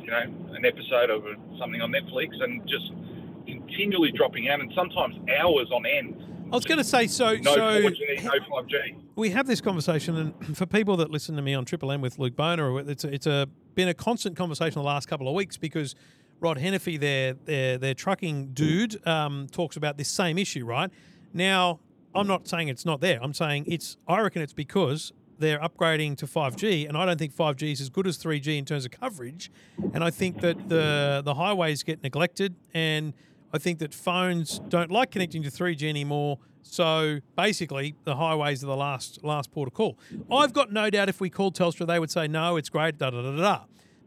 [0.00, 1.24] you know, an episode of
[1.58, 2.92] something on Netflix, and just
[3.46, 6.20] continually dropping out, and sometimes hours on end.
[6.54, 8.94] I was going to say, so No so 4G, no 5G.
[9.16, 12.20] we have this conversation, and for people that listen to me on Triple M with
[12.20, 15.56] Luke Bona, it's a, it's a been a constant conversation the last couple of weeks
[15.56, 15.96] because
[16.38, 20.64] Rod Hannifey, their their their trucking dude, um, talks about this same issue.
[20.64, 20.92] Right
[21.32, 21.80] now,
[22.14, 23.18] I'm not saying it's not there.
[23.20, 23.96] I'm saying it's.
[24.06, 27.88] I reckon it's because they're upgrading to 5G, and I don't think 5G is as
[27.88, 29.50] good as 3G in terms of coverage.
[29.92, 33.12] And I think that the the highways get neglected, and
[33.54, 36.40] I think that phones don't like connecting to 3G anymore.
[36.62, 39.96] So basically, the highways are the last last port of call.
[40.28, 43.10] I've got no doubt if we called Telstra, they would say no, it's great, da
[43.10, 43.60] da da da.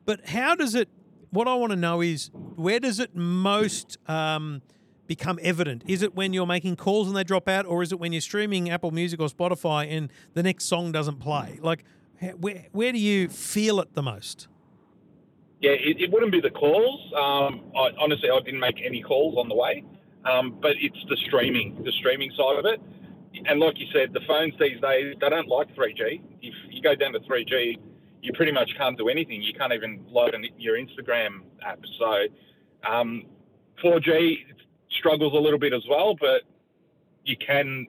[0.05, 0.89] But how does it?
[1.29, 4.61] What I want to know is where does it most um,
[5.07, 5.83] become evident?
[5.87, 8.21] Is it when you're making calls and they drop out, or is it when you're
[8.21, 11.57] streaming Apple Music or Spotify and the next song doesn't play?
[11.61, 11.85] Like,
[12.37, 14.49] where where do you feel it the most?
[15.59, 17.01] Yeah, it, it wouldn't be the calls.
[17.15, 19.83] Um, I, honestly, I didn't make any calls on the way,
[20.25, 22.79] um, but it's the streaming, the streaming side of it.
[23.45, 26.21] And like you said, the phones these days they don't like 3G.
[26.41, 27.77] If you go down to 3G,
[28.21, 29.41] you pretty much can't do anything.
[29.41, 31.79] You can't even load an, your Instagram app.
[31.99, 32.25] So
[32.87, 33.23] um,
[33.83, 34.37] 4G
[34.91, 36.41] struggles a little bit as well, but
[37.25, 37.87] you can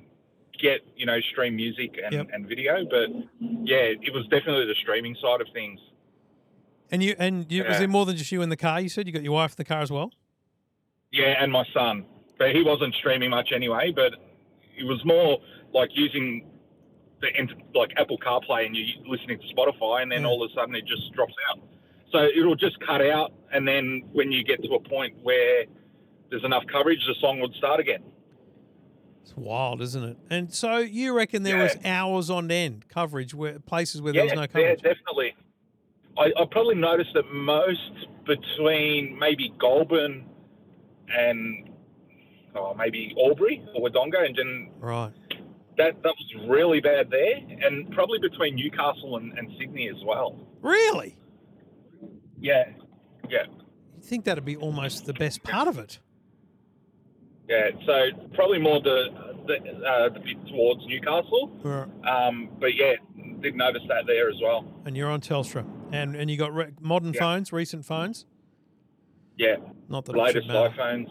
[0.60, 2.28] get you know stream music and, Yep.
[2.32, 2.84] and video.
[2.84, 3.08] But
[3.40, 5.80] yeah, it was definitely the streaming side of things.
[6.90, 7.78] And you and you, was Yeah.
[7.80, 8.80] there more than just you in the car?
[8.80, 10.10] You said you got your wife in the car as well.
[11.12, 12.04] Yeah, and my son.
[12.38, 13.92] But he wasn't streaming much anyway.
[13.94, 14.14] But
[14.76, 15.38] it was more
[15.74, 16.46] like using
[17.20, 17.28] the
[17.74, 20.28] like Apple CarPlay and you're listening to Spotify, and then Yeah.
[20.28, 21.60] all of a sudden it just drops out.
[22.10, 25.64] So it'll just cut out, and then when you get to a point where
[26.30, 28.02] there's enough coverage, the song would start again.
[29.22, 30.16] It's wild, isn't it?
[30.30, 31.64] And so you reckon there Yeah.
[31.64, 34.80] was hours on end coverage where places where yeah, there was no coverage?
[34.82, 35.34] yeah, definitely.
[36.18, 37.92] I, I probably noticed that most
[38.26, 40.26] between maybe Goulburn
[41.16, 41.70] and
[42.54, 45.12] oh, maybe Albury or Wodonga, and then Right.
[45.76, 50.38] that that was really bad there, and probably between Newcastle and, and Sydney as well.
[50.60, 51.16] Really?
[52.40, 52.64] Yeah,
[53.28, 53.44] yeah,
[53.96, 55.98] You think that'd be almost the best part of it?
[57.48, 57.70] yeah.
[57.86, 59.06] So probably more the
[59.46, 59.54] the,
[59.86, 62.94] uh, the bit towards Newcastle, Or- um, but yeah,
[63.40, 64.64] did notice that there as well.
[64.84, 67.20] And you're on Telstra, and and you got re- modern Yeah.
[67.20, 68.26] phones, recent phones.
[69.36, 69.56] Yeah,
[69.88, 71.06] Not the latest iPhones.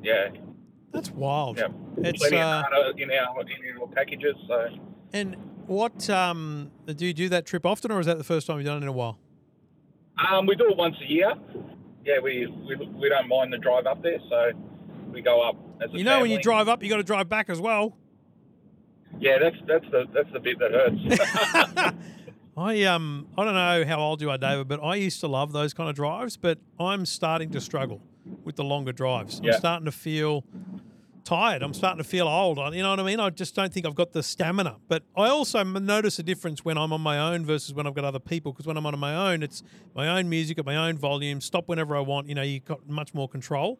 [0.00, 0.28] Yeah,
[0.92, 1.58] That's wild.
[1.58, 1.68] yeah.
[1.98, 4.34] It's uh, in our in our packages.
[4.46, 4.68] So.
[5.12, 8.58] and what um do you do that trip often, or is that the first time
[8.58, 9.18] you've done it in a while?
[10.30, 11.32] Um, we do it once a year.
[12.04, 14.50] Yeah, we, we we don't mind the drive up there, so
[15.12, 17.28] we go up as a You know, when you drive up, you got to drive
[17.28, 17.96] back as well.
[19.18, 21.94] Yeah, that's that's the that's the bit that hurts.
[22.56, 25.52] I um I don't know how old you are, David, but I used to love
[25.52, 28.00] those kind of drives, but I'm starting to struggle
[28.44, 29.40] with the longer drives.
[29.40, 30.44] I'm starting to feel
[31.24, 31.62] tired.
[31.62, 32.58] I'm starting to feel old.
[32.58, 33.20] I- You know what I mean?
[33.20, 34.76] I just don't think I've got the stamina.
[34.88, 38.04] But I also notice a difference when I'm on my own versus when I've got
[38.04, 38.52] other people.
[38.52, 39.62] Because when I'm on my own, it's
[39.94, 41.40] my own music at my own volume.
[41.40, 42.28] Stop whenever I want.
[42.28, 43.78] You know, you've got much more control.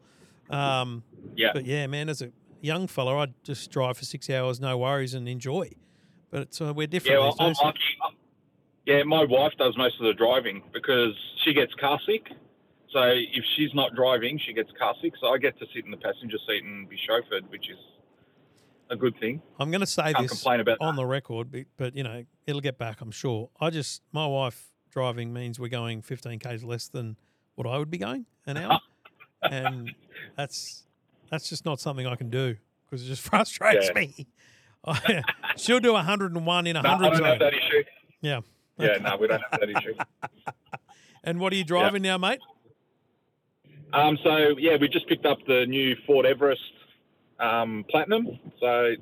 [0.51, 1.03] Um,
[1.35, 2.31] yeah, but yeah, man, as a
[2.61, 5.71] young fella, I'd just drive for six hours, no worries, and enjoy.
[6.31, 7.19] But it's, uh, we're different.
[7.19, 7.25] yeah.
[7.27, 7.79] Well, I'm lucky.
[8.87, 11.15] Yeah, my wife does most of the driving because
[11.45, 12.29] she gets car sick.
[12.93, 15.13] So if she's not driving, she gets car sick.
[15.21, 17.79] So I get to sit in the passenger seat and be chauffeured, which is
[18.91, 19.41] a good thing.
[19.59, 22.25] I'm going to say Can't this complain about on the record, but, but you know
[22.47, 23.01] it'll get back.
[23.01, 23.51] I'm sure.
[23.61, 27.17] I just my wife driving means we're going 15 k's less than
[27.55, 28.81] what I would be going an hour,
[29.43, 29.95] and
[30.37, 30.85] that's
[31.31, 34.01] that's just not something I can do because it just frustrates Yeah.
[34.01, 34.27] me.
[35.57, 37.39] She'll do 101 in a No, I hundred don't have zone.
[37.39, 37.85] that issue.
[38.21, 38.41] Yeah.
[38.79, 39.95] Yeah, no, we don't have that issue.
[41.25, 42.41] And what are you driving now, mate?
[43.93, 46.61] Um, so yeah, we just picked up the new Ford Everest
[47.39, 48.27] um, Platinum.
[48.59, 48.95] So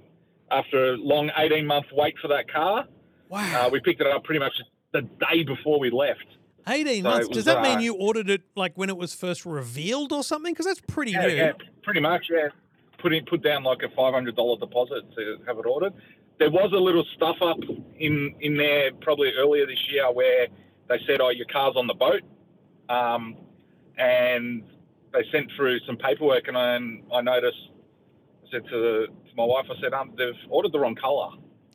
[0.51, 2.85] after a long 18 month wait for that car,
[3.31, 3.67] Wow.
[3.67, 4.53] uh, we picked it up pretty much
[4.93, 6.27] the day before we left.
[6.69, 7.27] 18 so months.
[7.27, 10.13] it Does was, that mean uh, you ordered it like when it was first revealed
[10.13, 10.53] or something?
[10.53, 11.35] Because that's pretty Yeah, new.
[11.35, 11.53] yeah,
[11.83, 12.27] pretty much.
[12.31, 12.49] Yeah,
[12.99, 15.95] put in, put down like a five hundred dollar deposit to have it ordered.
[16.41, 17.59] There was a little stuff up
[17.99, 20.49] in in there probably earlier this year where
[20.89, 22.23] they said, "Oh, your car's on the boat,"
[22.89, 23.37] um,
[23.99, 24.65] and
[25.13, 27.71] they sent through some paperwork, and I, and I noticed.
[28.47, 31.29] I said to, the, to my wife, I said, um, "They've ordered the wrong color.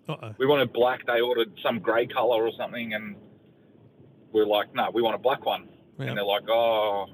[0.09, 0.33] Uh-oh.
[0.39, 1.05] We wanted black.
[1.05, 3.15] They ordered some grey color or something, and
[4.33, 6.07] we're like, no, we want a black one." Yeah.
[6.07, 7.07] And they're like, "Oh."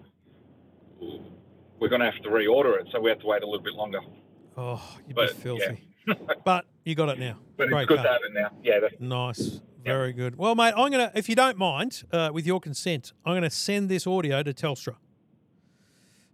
[1.79, 3.73] We're going to have to reorder it, so we have to wait a little bit
[3.73, 4.01] longer.
[4.55, 5.90] Oh, you'd But, be filthy.
[6.45, 7.37] but you got it now.
[7.57, 8.05] But Great it's good car.
[8.05, 8.51] to have it now.
[8.63, 9.61] Yeah, Nice.
[9.83, 10.37] Very good.
[10.37, 13.41] Well, mate, I'm going to, if you don't mind, uh, with your consent, I'm going
[13.43, 14.95] to send this audio to Telstra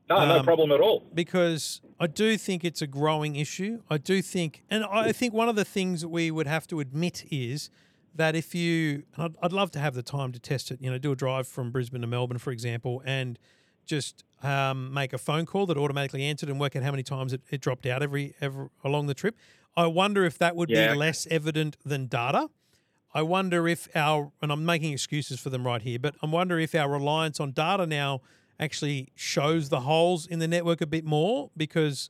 [0.10, 1.04] no, no Um, problem at all.
[1.14, 3.82] because I do think it's a growing issue.
[3.90, 6.80] I do think, and I think one of the things that we would have to
[6.80, 7.70] admit is
[8.16, 10.90] that if you, and I'd, I'd love to have the time to test it, you
[10.90, 13.38] know, do a drive from Brisbane to Melbourne, for example, and
[13.86, 17.32] just um, make a phone call that automatically answered and work out how many times
[17.32, 19.38] it, it dropped out every, every along the trip.
[19.78, 20.92] I wonder if that would Yeah.
[20.94, 22.50] be less evident than data.
[23.14, 26.60] I wonder if our, and I'm making excuses for them right here, but I wonder
[26.60, 28.22] if our reliance on data now
[28.60, 32.10] actually shows the holes in the network a bit more because,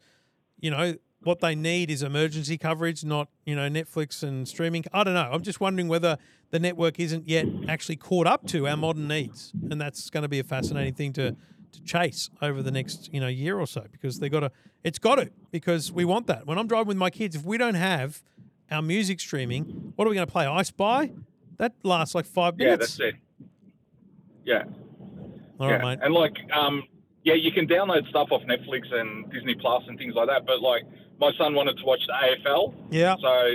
[0.60, 4.86] you know, what they need is emergency coverage, not, you know, Netflix and streaming.
[4.94, 5.30] I don't know.
[5.32, 6.18] I'm just wondering whether
[6.52, 9.52] the network isn't yet actually caught up to our modern needs.
[9.70, 11.36] And that's going to be a fascinating thing to,
[11.78, 14.52] to chase over the next you know year or so because they got to.
[14.84, 16.46] It's got to because we want that.
[16.46, 18.22] When I'm driving with my kids, if we don't have
[18.72, 20.46] our music streaming, what are we going to play?
[20.46, 21.12] I Spy.
[21.58, 22.98] That lasts like five minutes.
[23.00, 23.22] Yeah, that's it.
[24.46, 24.64] Yeah.
[25.60, 25.76] All yeah.
[25.78, 26.00] right, mate.
[26.06, 26.84] And like, um,
[27.24, 30.46] yeah, you can download stuff off Netflix and Disney Plus and things like that.
[30.46, 30.84] But like,
[31.20, 33.16] my son wanted to watch the AFL, Yeah.
[33.20, 33.54] so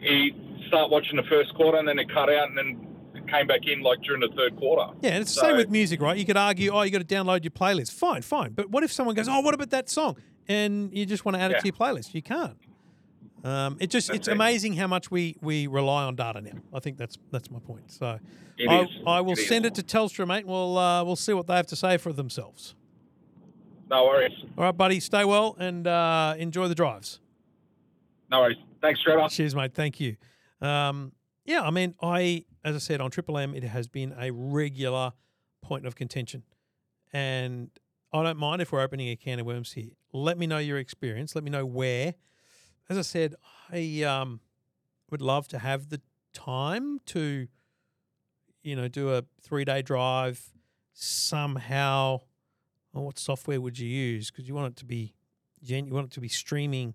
[0.00, 0.32] he
[0.68, 2.93] start watching the first quarter, and then it cut out, and then
[3.38, 4.92] came back in like during the third quarter.
[5.02, 6.16] Yeah, and it's the same with music, right?
[6.16, 7.92] You could argue, oh, you got to download your playlist.
[7.92, 8.52] Fine, fine.
[8.52, 10.16] But what if someone goes, oh, what about that song?
[10.48, 12.14] And you just want to add it to your playlist.
[12.14, 12.56] You can't.
[13.44, 16.58] Um, it just it's amazing how much we we rely on data now.
[16.72, 17.90] I think that's that's my point.
[17.92, 18.18] So
[18.68, 18.88] I, is.
[19.06, 19.48] I will It is.
[19.48, 20.38] send it to Telstra, mate.
[20.40, 22.74] and We'll uh, we'll see what they have to say for themselves.
[23.90, 24.32] No worries.
[24.56, 24.98] All right, buddy.
[24.98, 27.20] Stay well and uh, enjoy the drives.
[28.30, 28.56] No worries.
[28.80, 29.28] Thanks, Trevor.
[29.28, 29.74] Cheers, mate.
[29.74, 30.16] Thank you.
[30.62, 31.12] Um,
[31.44, 35.12] yeah, I mean, I as I said on Triple M, it has been a regular
[35.62, 36.42] point of contention,
[37.12, 37.70] and
[38.12, 39.90] I don't mind if we're opening a can of worms here.
[40.12, 41.34] Let me know your experience.
[41.34, 42.14] Let me know where.
[42.88, 43.34] As I said,
[43.72, 44.40] I um,
[45.10, 46.00] would love to have the
[46.32, 47.48] time to,
[48.62, 50.52] you know, do a three day drive
[50.92, 52.20] somehow.
[52.92, 54.30] Well, what software would you use?
[54.30, 55.14] Because you want it to be,
[55.60, 56.94] you want it to be streaming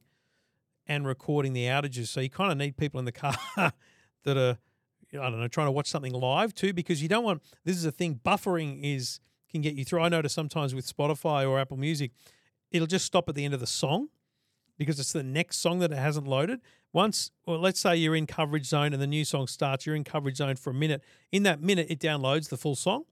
[0.88, 2.08] and recording the outages.
[2.08, 3.36] So you kind of need people in the car
[4.24, 4.58] that are,
[5.14, 7.42] I don't know, trying to watch something live too, because you don't want.
[7.66, 8.20] This is a thing.
[8.24, 9.20] Buffering is
[9.50, 10.02] can get you through.
[10.02, 12.12] I notice sometimes with Spotify or Apple Music,
[12.72, 14.10] it'll just stop at the end of the song
[14.78, 16.62] because it's the next song that it hasn't loaded.
[16.94, 20.04] Once, well, let's say you're in coverage zone and the new song starts, you're in
[20.04, 21.04] coverage zone for a minute.
[21.32, 23.04] In that minute, it downloads the full song.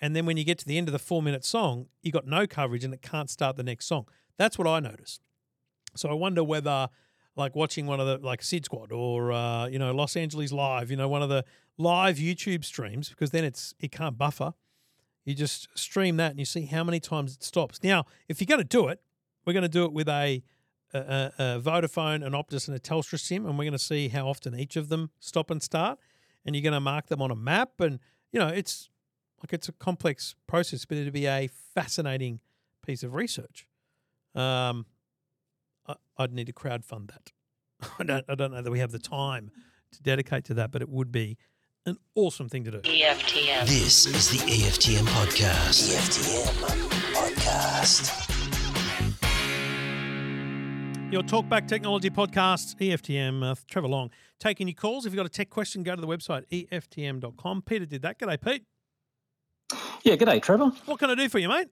[0.00, 2.26] And then when you get to the end of the four minute song, you got
[2.26, 4.06] no coverage and it can't start the next song.
[4.36, 5.20] That's what I notice.
[5.94, 6.88] So I wonder whether,
[7.36, 10.90] like watching one of the like Sid Squad or uh, you know Los Angeles Live,
[10.90, 11.44] you know one of the
[11.78, 14.54] live YouTube streams, because then it's it can't buffer.
[15.24, 17.82] You just stream that and you see how many times it stops.
[17.82, 19.00] Now, if you're going to do it,
[19.44, 20.42] we're going to do it with a,
[20.94, 24.08] a, a a Vodafone, an Optus, and a Telstra SIM, and we're going to see
[24.08, 25.98] how often each of them stop and start.
[26.44, 27.98] And you're going to mark them on a map, and
[28.32, 28.88] you know it's
[29.42, 32.40] like it's a complex process, but it'd be a fascinating
[32.84, 33.66] piece of research.
[34.34, 34.86] Um,
[35.88, 37.32] I, I'd need to crowdfund that.
[37.98, 39.50] I don't, I don't know that we have the time
[39.92, 41.36] to dedicate to that, but it would be
[41.84, 42.78] an awesome thing to do.
[42.78, 43.66] EFTM.
[43.66, 45.94] This is the EFTM podcast.
[45.94, 48.32] EFTM podcast.
[51.12, 54.10] Your Talkback Technology Podcast, EFTM, uh, Trevor Long.
[54.40, 55.06] Taking your calls.
[55.06, 57.62] If you've got a tech question, go to the website, EFTM.com.
[57.62, 58.18] Peter did that.
[58.18, 58.64] G'day, Pete.
[60.02, 60.72] Yeah, good day, Trevor.
[60.86, 61.68] What can I do for you, mate?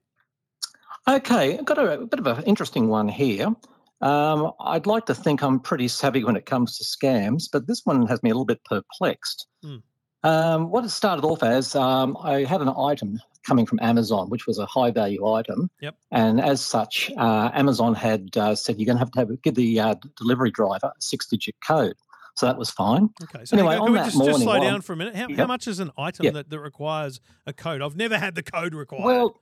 [1.09, 3.55] Okay, I've got a, a bit of an interesting one here.
[4.05, 7.81] Um, I'd like to think I'm pretty savvy when it comes to scams, but this
[7.85, 9.47] one has me a little bit perplexed.
[9.63, 9.77] Hmm.
[10.23, 14.47] Um, what it started off as, um, I had an item coming from Amazon, which
[14.47, 15.71] was a high value item.
[15.81, 15.97] Yep.
[16.13, 19.55] And as such, uh, Amazon had uh, said you're going to have to have, give
[19.55, 21.95] the uh, delivery driver a six digit code.
[22.37, 23.11] So that was fine.
[23.23, 25.15] Okay, so Anyway, can on we just, just morning, slow down for a minute?
[25.15, 26.35] How, how much is an item Yep.
[26.35, 27.81] that, that requires a code?
[27.81, 29.05] I've never had the code required.
[29.05, 29.41] Well,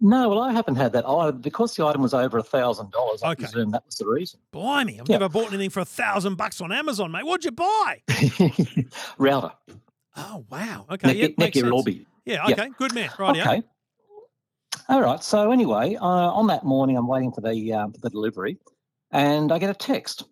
[0.00, 1.32] no, well, I haven't had that either.
[1.32, 2.90] Because the item was over a $1,000,
[3.22, 3.42] I Okay.
[3.44, 4.40] presume that was the reason.
[4.52, 5.18] Blimey, I've Yeah.
[5.18, 7.24] never bought anything for a thousand bucks on Amazon, mate.
[7.24, 8.02] What'd you buy?
[9.18, 9.52] Router.
[10.16, 10.86] Oh, wow.
[10.90, 11.70] Okay, Nicky, yeah, makes Nicky sense.
[11.72, 12.06] Robbie.
[12.24, 12.54] Yeah, Yeah.
[12.54, 13.10] okay, good man.
[13.18, 13.62] Right, Okay.
[14.88, 15.22] All right.
[15.22, 18.56] So anyway, uh, on that morning, I'm waiting for the uh, for the delivery,
[19.10, 20.24] and I get a text,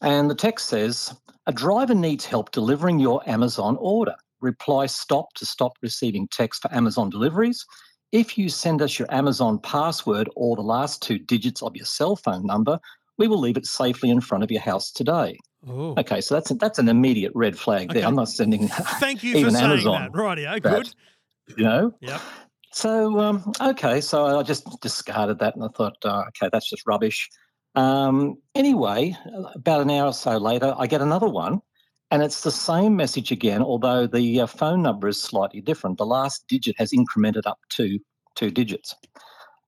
[0.00, 1.14] and the text says,
[1.46, 4.14] "A driver needs help delivering your Amazon order.
[4.40, 7.66] Reply stop to stop receiving text for Amazon deliveries.
[8.12, 12.14] If you send us your Amazon password or the last two digits of your cell
[12.14, 12.78] phone number,
[13.18, 16.50] we will leave it safely in front of your house today." Oh, Okay, so that's
[16.56, 18.06] that's an immediate red flag there.
[18.06, 18.68] I'm not sending,
[19.00, 20.12] thank you for even saying Amazon that.
[20.12, 20.62] Rightio, that.
[20.62, 20.94] good.
[21.56, 21.94] you know.
[22.00, 22.20] Yep.
[22.72, 26.86] So um, okay, so I just discarded that, and I thought, uh, okay, that's just
[26.86, 27.28] rubbish.
[27.74, 29.16] Um, anyway,
[29.54, 31.60] about an hour or so later, I get another one,
[32.12, 35.96] and it's the same message again, although the uh, phone number is slightly different.
[35.96, 37.98] The last digit has incremented up to
[38.34, 38.94] two digits,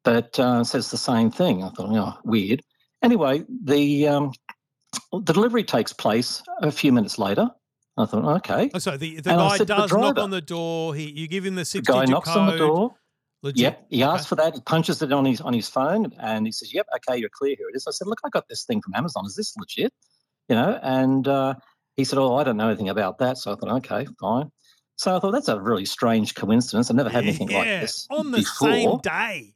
[0.05, 1.65] but uh, it says the same thing.
[1.65, 2.63] I thought, oh, weird.
[3.03, 4.33] Anyway, the um,
[5.11, 7.49] the delivery takes place a few minutes later.
[7.97, 8.71] I thought, okay.
[8.75, 10.95] Oh, so the, the And guy to the does knock on the door.
[10.95, 12.37] He, you give him the The guy knocks code.
[12.39, 12.95] on the door.
[13.43, 13.61] Legit.
[13.61, 14.11] Yep, he Okay.
[14.11, 14.55] asks for that.
[14.55, 17.55] He punches it on his on his phone, and he says, "Yep, okay, you're clear.
[17.59, 19.25] Here it is." I said, "Look, I got this thing from Amazon.
[19.27, 19.93] Is this legit?"
[20.49, 21.55] You know, and uh,
[21.97, 24.51] he said, "Oh, I don't know anything about that." So I thought, "Okay, fine."
[24.97, 26.89] So I thought that's a really strange coincidence.
[26.91, 28.69] I've never had anything like this on the before.
[28.71, 29.55] same day.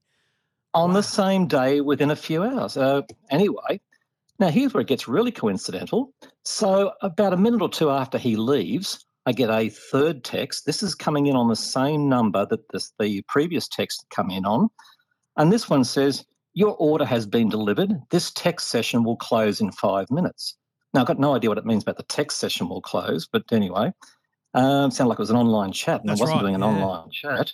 [0.74, 0.96] on Wow.
[0.96, 2.76] the same day within a few hours.
[2.76, 3.80] Uh, anyway,
[4.38, 6.12] now here's where it gets really coincidental.
[6.44, 10.66] So about a minute or two after he leaves, I get a third text.
[10.66, 14.44] This is coming in on the same number that this, the previous text come in
[14.44, 14.68] on.
[15.36, 16.24] And this one says,
[16.54, 17.92] Your order has been delivered.
[18.10, 20.56] This text session will close in five minutes.
[20.94, 23.44] Now, I've got no idea what it means about the text session will close, but
[23.52, 23.92] anyway,
[24.54, 26.60] um, sounded like it was an online chat, and That's I wasn't right, doing an
[26.62, 26.66] yeah.
[26.66, 27.52] online chat.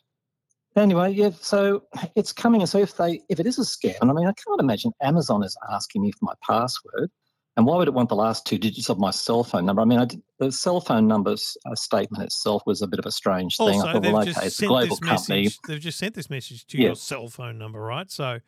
[0.77, 1.85] Anyway, yeah, so
[2.16, 4.33] it's coming, and so if they, if it is a scam, and I mean, I
[4.33, 7.11] can't imagine Amazon is asking me for my password,
[7.57, 9.83] and why would it want the last two digits of my cell phone number?
[9.83, 13.07] I mean, I did, the cell phone number uh, statement itself was a bit of
[13.07, 13.68] a strange thing.
[13.68, 15.42] I Also, thought, they've well, just okay, it's a sent global this company.
[15.42, 15.59] message.
[15.68, 16.87] They've just sent this message to Yeah.
[16.87, 18.11] your cell phone number, right?
[18.11, 18.40] So,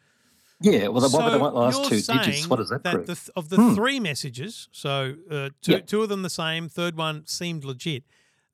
[0.61, 2.49] Yeah, well, would they so want the last two digits?
[2.49, 3.07] What does that, prove?
[3.07, 3.75] the of the Hmm.
[3.75, 5.79] three messages, so uh, two, Yeah.
[5.81, 8.05] two of them the same, third one seemed legit.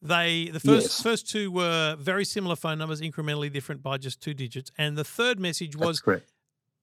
[0.00, 1.02] They the first Yes.
[1.02, 5.04] first two were very similar phone numbers, incrementally different by just two digits, and the
[5.04, 6.02] third message was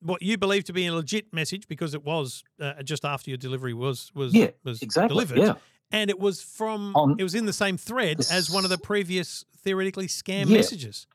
[0.01, 3.37] what you believe to be a legit message because it was uh, just after your
[3.37, 5.13] delivery was was Yeah, was exactly.
[5.13, 5.55] delivered, Yeah.
[5.91, 8.77] and it was from On- it was in the same thread as one of the
[8.77, 10.55] previous theoretically scam Yeah.
[10.55, 11.05] messages.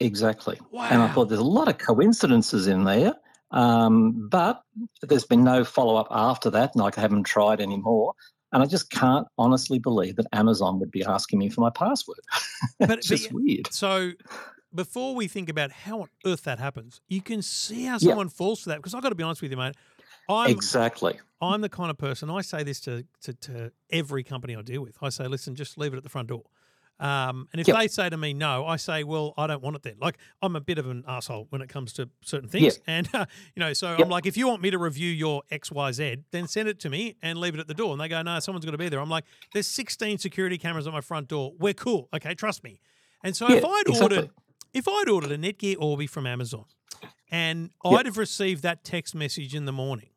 [0.00, 0.58] Exactly.
[0.72, 3.14] And I thought there's a lot of coincidences in there,
[3.50, 4.62] um, but
[5.02, 8.14] there's been no follow up after that, and I haven't tried anymore.
[8.52, 12.18] And I just can't honestly believe that Amazon would be asking me for my password.
[12.78, 13.72] But- it's just but- weird.
[13.72, 14.12] So
[14.74, 18.10] before we think about how on earth that happens, you can see how Yeah.
[18.10, 18.76] someone falls for that.
[18.76, 19.74] Because I've got to be honest with you, mate.
[20.30, 21.18] I'm Exactly.
[21.40, 24.82] I'm the kind of person I say this to, to to every company I deal
[24.82, 24.96] with.
[25.02, 26.42] I say, listen, just leave it at the front door.
[27.00, 27.76] Um, and if Yep.
[27.78, 29.96] they say to me no, I say, well, I don't want it then.
[30.00, 33.26] Like I'm a bit of an asshole when it comes to certain things, and uh,
[33.54, 36.16] you know, so I'm like, if you want me to review your X Y Z,
[36.32, 37.92] then send it to me and leave it at the door.
[37.92, 39.00] And they go, no, someone's got to be there.
[39.00, 41.52] I'm like, there's 16 security cameras on my front door.
[41.58, 42.80] We're cool, okay, trust me.
[43.22, 44.16] And so if I'd exactly.
[44.16, 44.30] ordered,
[44.74, 46.64] if I'd ordered a Netgear Orbi from Amazon,
[47.30, 47.94] and Yep.
[48.00, 50.08] I'd have received that text message in the morning.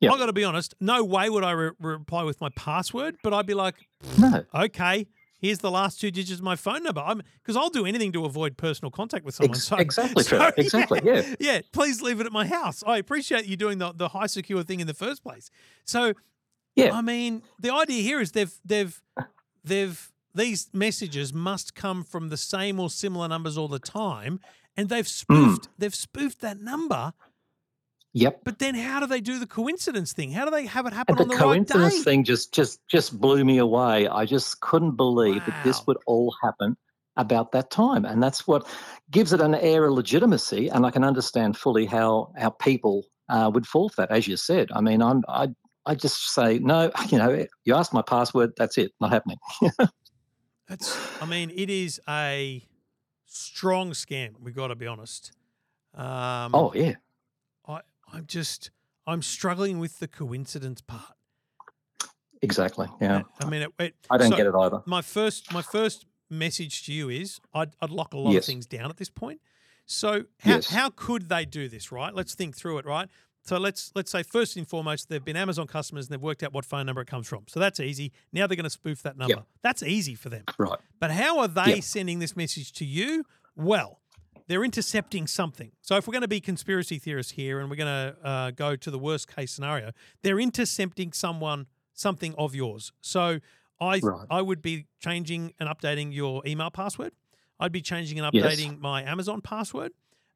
[0.00, 0.12] Yep.
[0.12, 0.74] I got to be honest.
[0.80, 3.76] No way would I re- reply with my password, but I'd be like,
[4.18, 4.44] No.
[4.54, 5.06] okay,
[5.42, 7.02] here's the last two digits of my phone number.
[7.02, 9.50] I'm because I'll do anything to avoid personal contact with someone.
[9.56, 10.54] Ex- so exactly, so, Trevor.
[10.56, 11.34] Exactly, yeah.
[11.38, 11.60] yeah.
[11.72, 12.82] Please leave it at my house.
[12.86, 15.50] I appreciate you doing the the high secure thing in the first place.
[15.84, 16.14] So
[16.74, 16.96] Yeah.
[16.96, 19.02] I mean, the idea here is they've they've
[19.62, 24.40] they've these messages must come from the same or similar numbers all the time,
[24.78, 25.10] and they've Hmm.
[25.10, 27.12] spoofed they've spoofed that number.
[28.14, 28.40] Yep.
[28.44, 30.32] But then, how do they do the coincidence thing?
[30.32, 32.86] How do they have it happen And on the the right coincidence thing just just
[32.86, 34.06] just blew me away.
[34.06, 36.76] I just couldn't believe that this would all happen
[37.16, 38.66] about that time, and that's what
[39.10, 40.68] gives it an air of legitimacy.
[40.68, 44.36] And I can understand fully how how people uh, would fall for that, as you
[44.36, 44.68] said.
[44.74, 45.48] I mean, I'm I
[45.86, 46.90] I just say no.
[47.08, 48.52] You know, you asked my password.
[48.58, 48.92] That's it.
[49.00, 49.38] Not happening.
[50.68, 52.66] That's, I mean, it is a
[53.26, 54.34] strong scam.
[54.40, 55.32] We've got to be honest.
[55.94, 56.94] Um, oh yeah.
[58.12, 58.70] I'm just,
[59.06, 61.14] I'm struggling with the coincidence part.
[62.42, 62.88] Exactly.
[63.00, 63.22] Yeah.
[63.40, 64.82] I mean, it, it, I don't so get it either.
[64.84, 68.66] My first, my first message to you is, I'd, I'd lock a lot of things
[68.66, 69.40] down at this point.
[69.86, 70.70] So, how, Yes.
[70.70, 71.92] how could they do this?
[71.92, 72.12] Right?
[72.14, 72.86] Let's think through it.
[72.86, 73.08] Right?
[73.44, 76.52] So let's let's say first and foremost, they've been Amazon customers and they've worked out
[76.52, 77.44] what phone number it comes from.
[77.48, 78.12] So that's easy.
[78.32, 79.44] Now they're going to spoof that number.
[79.62, 80.44] That's easy for them.
[80.58, 80.78] Right.
[81.00, 81.80] But how are they Yeah.
[81.80, 83.24] sending this message to you?
[83.56, 84.00] Well,
[84.48, 85.72] they're intercepting something.
[85.82, 88.76] So if we're going to be conspiracy theorists here and we're going to uh, go
[88.76, 92.92] to the worst case scenario, they're intercepting someone something of yours.
[93.00, 93.38] So
[93.80, 94.26] I Right.
[94.30, 97.12] I would be changing and updating your email password.
[97.60, 98.44] I'd be changing and Yes.
[98.44, 99.92] updating my Amazon password.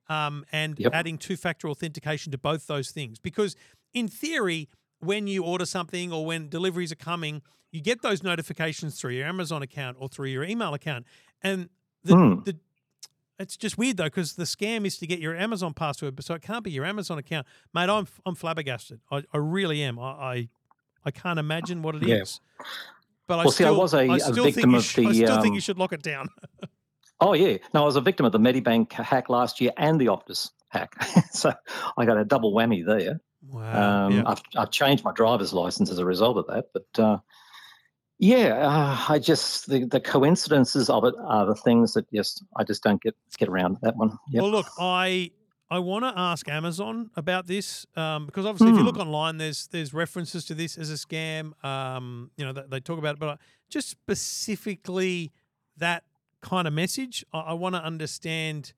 [0.08, 0.94] Um, and Yep.
[0.94, 3.56] adding two-factor authentication to both those things because
[3.92, 4.68] in theory
[5.00, 7.42] when you order something or when deliveries are coming
[7.72, 11.04] you get those notifications through your amazon account or through your email account
[11.42, 11.68] and
[12.04, 12.42] the, Hmm.
[12.44, 12.56] the
[13.38, 16.35] it's just weird though because the scam is to get your amazon password but so
[16.35, 20.03] it can't be your amazon account mate i'm i'm flabbergasted i, I really am I,
[20.03, 20.49] I
[21.05, 22.40] i can't imagine what it is.
[22.59, 22.66] Yeah.
[23.27, 25.37] but i Well, see, I was a- a victim think of sh- i the, still
[25.42, 26.29] think um, you should lock it down
[27.18, 30.05] Oh yeah, no, I was a victim of the Medibank hack last year and the
[30.07, 30.92] Optus hack,
[31.33, 31.51] so
[31.96, 33.20] I got a double whammy there.
[33.49, 34.22] wow Um, yeah.
[34.27, 37.16] I've, I've changed my driver's license as a result of that, but uh,
[38.18, 42.64] yeah, uh, I just the, the coincidences of it are the things that just I
[42.64, 44.18] just don't get get around that one.
[44.31, 44.42] Yep.
[44.42, 45.31] Well, look, I
[45.70, 48.86] I want to ask Amazon about this um, because obviously, if you Hmm.
[48.86, 51.62] look online, there's there's references to this as a scam.
[51.64, 53.38] Um, you know, they, they talk about it, but
[53.68, 55.32] just specifically
[55.76, 56.05] that
[56.40, 58.72] kind of message, I, I want to understand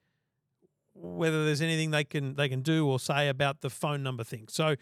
[0.95, 4.47] whether there's anything they can they can do or say about the phone number thing.
[4.49, 4.75] So,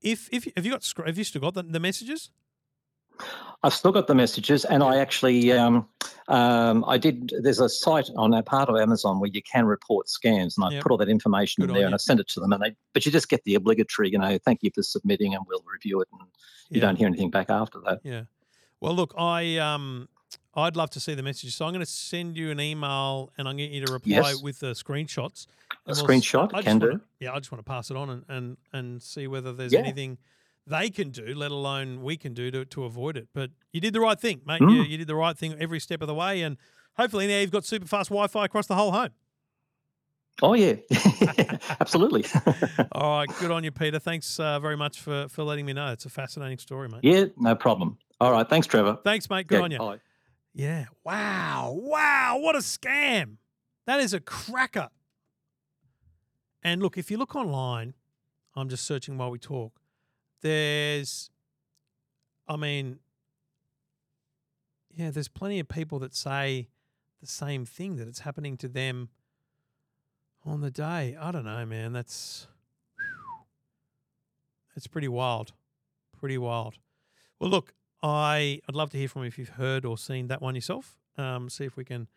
[0.00, 2.30] if if have you got have you still got the, the messages?
[3.62, 5.86] I've still got the messages, and I actually, um,
[6.28, 7.32] um, I did.
[7.42, 10.70] There's a site on a part of Amazon where you can report scams, and I
[10.70, 10.82] Yep.
[10.82, 11.94] put all that information Good in there, and you.
[11.94, 12.74] I send it to them, and they.
[12.94, 16.00] But you just get the obligatory, you know, thank you for submitting, and we'll review
[16.00, 16.22] it, and
[16.70, 16.86] you Yeah.
[16.86, 18.00] don't hear anything back after that.
[18.02, 18.22] Yeah.
[18.80, 20.08] Well, look, I um,
[20.54, 23.46] I'd love to see the messages, so I'm going to send you an email, and
[23.46, 24.42] I'm going to get you to reply Yes.
[24.42, 25.46] with the screenshots.
[25.86, 27.00] A we'll screenshot I can do.
[27.18, 29.80] Yeah, I just want to pass it on and and, and see whether there's Yeah.
[29.80, 30.16] anything
[30.70, 33.28] they can do, let alone we can do to, to avoid it.
[33.34, 34.60] But you did the right thing, mate.
[34.60, 34.88] You, Mm.
[34.88, 36.56] you did the right thing every step of the way, and
[36.96, 39.10] hopefully now you've got super fast Wi-Fi across the whole home.
[40.42, 40.76] Oh yeah,
[41.80, 42.24] absolutely.
[42.92, 43.98] All right, good on you, Peter.
[43.98, 45.92] Thanks uh, very much for for letting me know.
[45.92, 47.00] It's a fascinating story, mate.
[47.02, 47.98] yeah, no problem.
[48.20, 48.98] All right, thanks, Trevor.
[49.04, 49.46] Thanks, mate.
[49.48, 49.78] Good Yeah, on you.
[49.78, 49.98] bye.
[50.54, 50.84] Yeah.
[51.04, 51.74] Wow.
[51.78, 52.38] Wow.
[52.40, 53.36] What a scam.
[53.86, 54.88] That is a cracker.
[56.62, 57.94] And look, if you look online,
[58.54, 59.79] I'm just searching while we talk.
[60.42, 61.30] There's,
[62.48, 62.98] I mean,
[64.94, 66.68] yeah, there's plenty of people that say
[67.20, 69.10] the same thing that it's happening to them
[70.44, 71.16] on the day.
[71.20, 71.92] I don't know, man.
[71.92, 72.46] That's,
[74.74, 75.52] it's pretty wild.
[76.18, 76.76] Pretty wild.
[77.38, 80.40] Well, look, I I'd love to hear from you if you've heard or seen that
[80.40, 80.96] one yourself.
[81.18, 82.08] Um, see if we can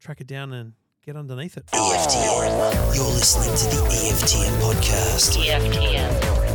[0.00, 0.74] track it down and
[1.04, 1.66] get underneath it.
[1.66, 2.94] EFTM.
[2.94, 6.51] You're listening to the EFTM podcast.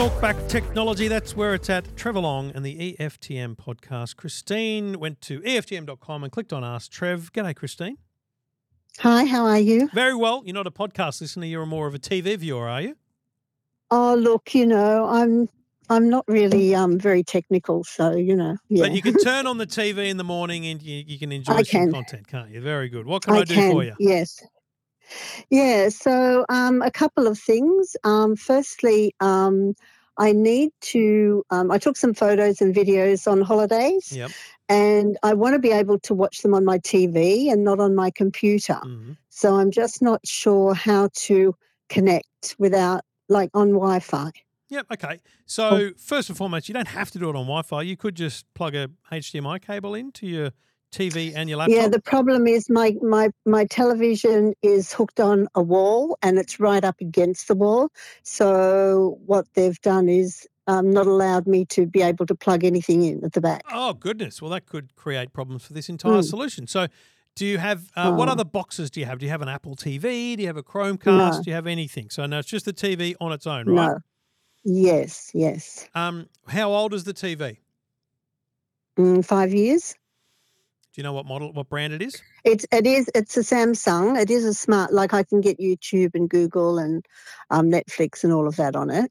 [0.00, 1.94] Talkback Technology, that's where it's at.
[1.94, 4.16] Trevor Long and the EFTM podcast.
[4.16, 7.30] Christine went to EFTM.com and clicked on Ask Trev.
[7.34, 7.98] G'day, Christine.
[9.00, 9.90] Hi, how are you?
[9.92, 10.40] Very well.
[10.46, 12.96] You're not a podcast listener, you're more of a TV viewer, are you?
[13.90, 15.50] Oh, look, you know, I'm
[15.90, 18.84] I'm not really um very technical, so you know, yeah.
[18.84, 21.52] But you can turn on the TV in the morning and you, you can enjoy
[21.52, 21.92] I some can.
[21.92, 22.62] content, can't you?
[22.62, 23.04] Very good.
[23.04, 23.94] What can I, do can, for you?
[23.98, 24.42] Yes.
[25.50, 27.96] Yeah, so um, a couple of things.
[28.04, 29.74] Um, firstly, um,
[30.18, 31.44] I need to.
[31.50, 34.30] Um, I took some photos and videos on holidays, Yep.
[34.68, 37.94] and I want to be able to watch them on my TV and not on
[37.94, 38.80] my computer.
[38.84, 39.16] Mhm.
[39.30, 41.54] So I'm just not sure how to
[41.88, 44.30] connect without, like, on Wi-Fi.
[44.68, 44.86] Yep.
[44.92, 45.20] Okay.
[45.46, 47.82] So first and foremost, you don't have to do it on Wi-Fi.
[47.82, 50.52] You could just plug a HDMI cable into your
[50.90, 51.76] TV and your laptop.
[51.76, 56.58] Yeah, the problem is my my my television is hooked on a wall and it's
[56.60, 57.90] right up against the wall.
[58.22, 63.02] So what they've done is um, not allowed me to be able to plug anything
[63.04, 63.62] in at the back.
[63.72, 64.40] Oh goodness!
[64.42, 66.24] Well, that could create problems for this entire Mm.
[66.28, 66.66] solution.
[66.66, 66.86] So,
[67.36, 68.32] do you have uh, what Oh.
[68.32, 69.18] other boxes do you have?
[69.18, 70.36] Do you have an Apple TV?
[70.36, 71.06] Do you have a Chromecast?
[71.06, 71.40] No.
[71.42, 72.10] Do you have anything?
[72.10, 73.92] So no, it's just the TV on its own, right?
[73.92, 73.98] No.
[74.64, 75.88] Yes, yes.
[75.94, 77.56] Um, how old is the TV?
[78.98, 79.94] Mm, five years.
[80.92, 82.20] Do you know what model, what brand it is?
[82.44, 84.20] It's it is it's a Samsung.
[84.20, 87.06] It is a smart like I can get YouTube and Google and
[87.50, 89.10] um, Netflix and all of that on it.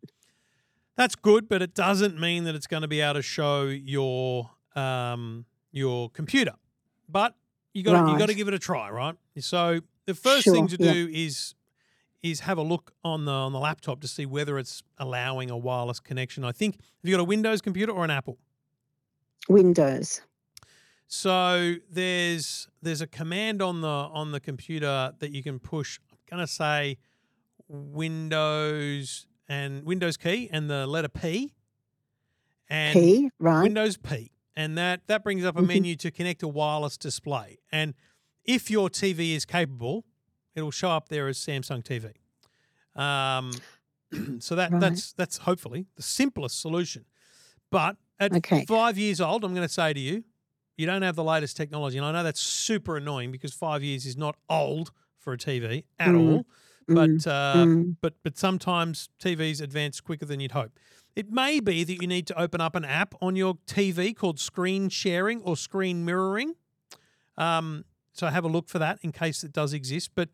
[0.98, 4.50] That's good, but it doesn't mean that it's going to be able to show your
[4.76, 6.54] um, your computer.
[7.08, 7.36] But
[7.74, 9.16] you got you got to give it a try, right?
[9.40, 10.92] So the first Sure, thing to yeah.
[10.92, 11.56] do is
[12.22, 15.58] is have a look on the on the laptop to see whether it's allowing a
[15.58, 16.44] wireless connection.
[16.44, 18.38] I think have you got a Windows computer or an Apple?
[19.48, 20.22] Windows.
[21.12, 26.00] So there's there's a command on the on the computer that you can push.
[26.12, 26.98] I'm gonna say
[27.68, 31.54] Windows and Windows key and the letter P
[32.70, 33.72] and P, right.
[33.72, 35.64] Windows P, and that that brings up a Mhm.
[35.64, 37.58] menu to connect a wireless display.
[37.72, 37.94] And
[38.46, 40.06] if your TV is capable,
[40.56, 42.14] it'll show up there as Samsung TV.
[42.96, 43.64] Um,
[44.40, 44.80] so that Right.
[44.80, 47.06] that's that's hopefully the simplest solution.
[47.72, 48.68] But at Okay.
[48.68, 50.26] five years old, I'm going to say to you,
[50.80, 54.06] you don't have the latest technology, and I know that's super annoying because five years
[54.06, 56.46] is not old for a TV at Mm, all.
[56.88, 57.98] But uh, mm.
[58.02, 60.72] but but sometimes TVs advance quicker than you'd hope.
[61.18, 64.40] It may be that you need to open up an app on your TV called
[64.40, 66.56] screen sharing or screen mirroring.
[67.38, 70.12] Um, so have a look for that in case it does exist.
[70.16, 70.30] But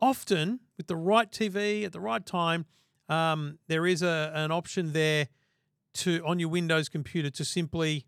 [0.00, 2.64] often with the right TV at the right time,
[3.08, 5.26] um, there is a an option there
[5.94, 8.06] to on your Windows computer to simply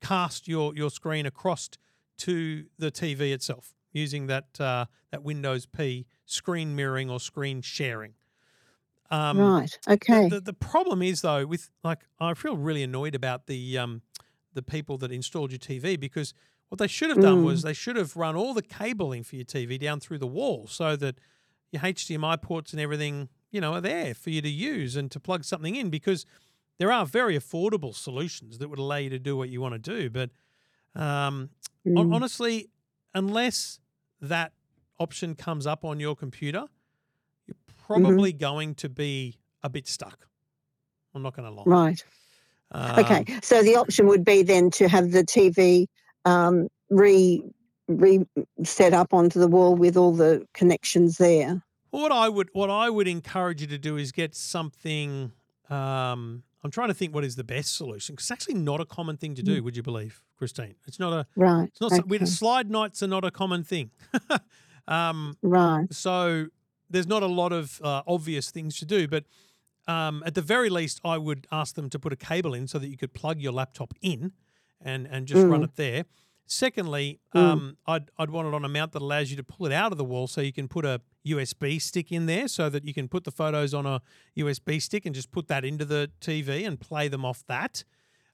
[0.00, 1.70] cast your your screen across
[2.18, 8.14] to the TV itself using that uh, that Windows P screen mirroring or screen sharing.
[9.10, 9.78] Um, right.
[9.88, 10.28] Okay.
[10.28, 14.02] The, the problem is though, with like I feel really annoyed about the um,
[14.54, 16.34] the people that installed your TV because
[16.68, 17.44] what they should have done Mm.
[17.44, 20.66] was they should have run all the cabling for your TV down through the wall
[20.66, 21.18] so that
[21.72, 25.20] your HDMI ports and everything you know are there for you to use and to
[25.20, 26.26] plug something in because
[26.78, 29.78] there are very affordable solutions that would allow you to do what you want to
[29.78, 30.30] do, but
[31.00, 31.50] um,
[31.86, 32.12] Mm.
[32.12, 32.68] honestly,
[33.14, 33.78] unless
[34.20, 34.52] that
[34.98, 36.66] option comes up on your computer,
[37.46, 37.56] you're
[37.88, 38.02] Mm-hmm.
[38.04, 40.26] probably going to be a bit stuck.
[41.14, 41.62] I'm not going to lie.
[41.64, 42.04] Right.
[42.72, 45.86] Um, Okay, so the option would be then to have the TV
[46.26, 47.42] um, re
[47.86, 48.26] re
[48.64, 51.62] set up onto the wall with all the connections there.
[51.90, 55.32] What I would what I would encourage you to do is get something
[55.70, 58.16] um, I'm trying to think what is the best solution.
[58.16, 59.62] 'cause it's actually not a common thing to do.
[59.62, 60.74] Would you believe, Christine?
[60.86, 61.26] It's not a.
[61.36, 61.68] Right.
[61.68, 61.92] It's not.
[61.92, 62.24] okay.
[62.24, 63.90] slide nights are not a common thing.
[64.88, 65.92] um, Right.
[65.92, 66.46] so
[66.90, 69.24] there's not a lot of uh, obvious things to do, but
[69.86, 72.78] um, at the very least, I would ask them to put a cable in so
[72.78, 74.32] that you could plug your laptop in
[74.80, 75.64] and and just run Mm.
[75.64, 76.04] it there.
[76.50, 77.40] Secondly, Mm.
[77.40, 79.92] um, I'd I'd want it on a mount that allows you to pull it out
[79.92, 82.94] of the wall, so you can put a USB stick in there, so that you
[82.94, 84.00] can put the photos on a
[84.36, 87.84] USB stick and just put that into the TV and play them off that.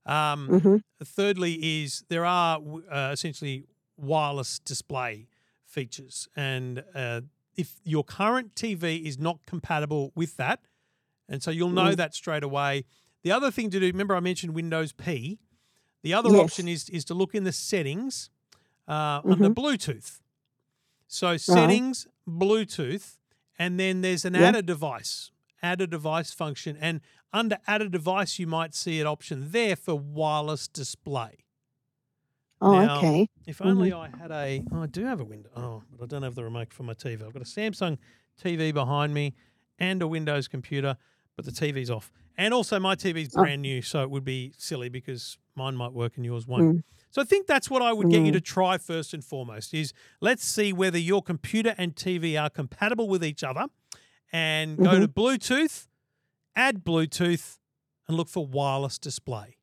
[0.06, 2.60] Um, hmm Thirdly, is there are
[2.90, 3.64] uh, essentially
[3.96, 5.28] wireless display
[5.64, 7.22] features, and uh,
[7.56, 10.60] if your current TV is not compatible with that,
[11.28, 11.96] and so you'll know Mm.
[11.96, 12.84] that straight away.
[13.22, 15.40] The other thing to do, remember I mentioned Windows P.
[16.05, 16.38] The other Yes.
[16.38, 18.30] option is is to look in the settings
[18.88, 19.55] uh, under Mhm.
[19.61, 20.20] Bluetooth.
[21.09, 23.18] So settings, Bluetooth,
[23.59, 24.48] and then there's an Yeah.
[24.48, 25.30] add a device,
[25.62, 27.00] add a device function, and
[27.32, 31.46] under add a device you might see an option there for wireless display.
[32.61, 33.28] Oh, Now, okay.
[33.46, 35.50] If only I had a, oh, I do have a window.
[35.57, 37.22] Oh, but I don't have the remote for my TV.
[37.22, 37.98] I've got a Samsung
[38.42, 39.34] TV behind me
[39.78, 40.96] and a Windows computer,
[41.36, 42.11] but the TV's off.
[42.36, 43.40] And also, my TV's Oh.
[43.40, 46.76] brand new, so it would be silly because mine might work and yours won't.
[46.78, 46.82] Mm.
[47.11, 48.34] So I think that's what I would get you Mm.
[48.34, 53.09] to try first and foremost is let's see whether your computer and TV are compatible
[53.09, 53.66] with each other
[54.32, 55.02] and go Mm-hmm.
[55.02, 55.86] to Bluetooth,
[56.57, 57.59] add Bluetooth
[58.09, 59.57] and look for wireless display.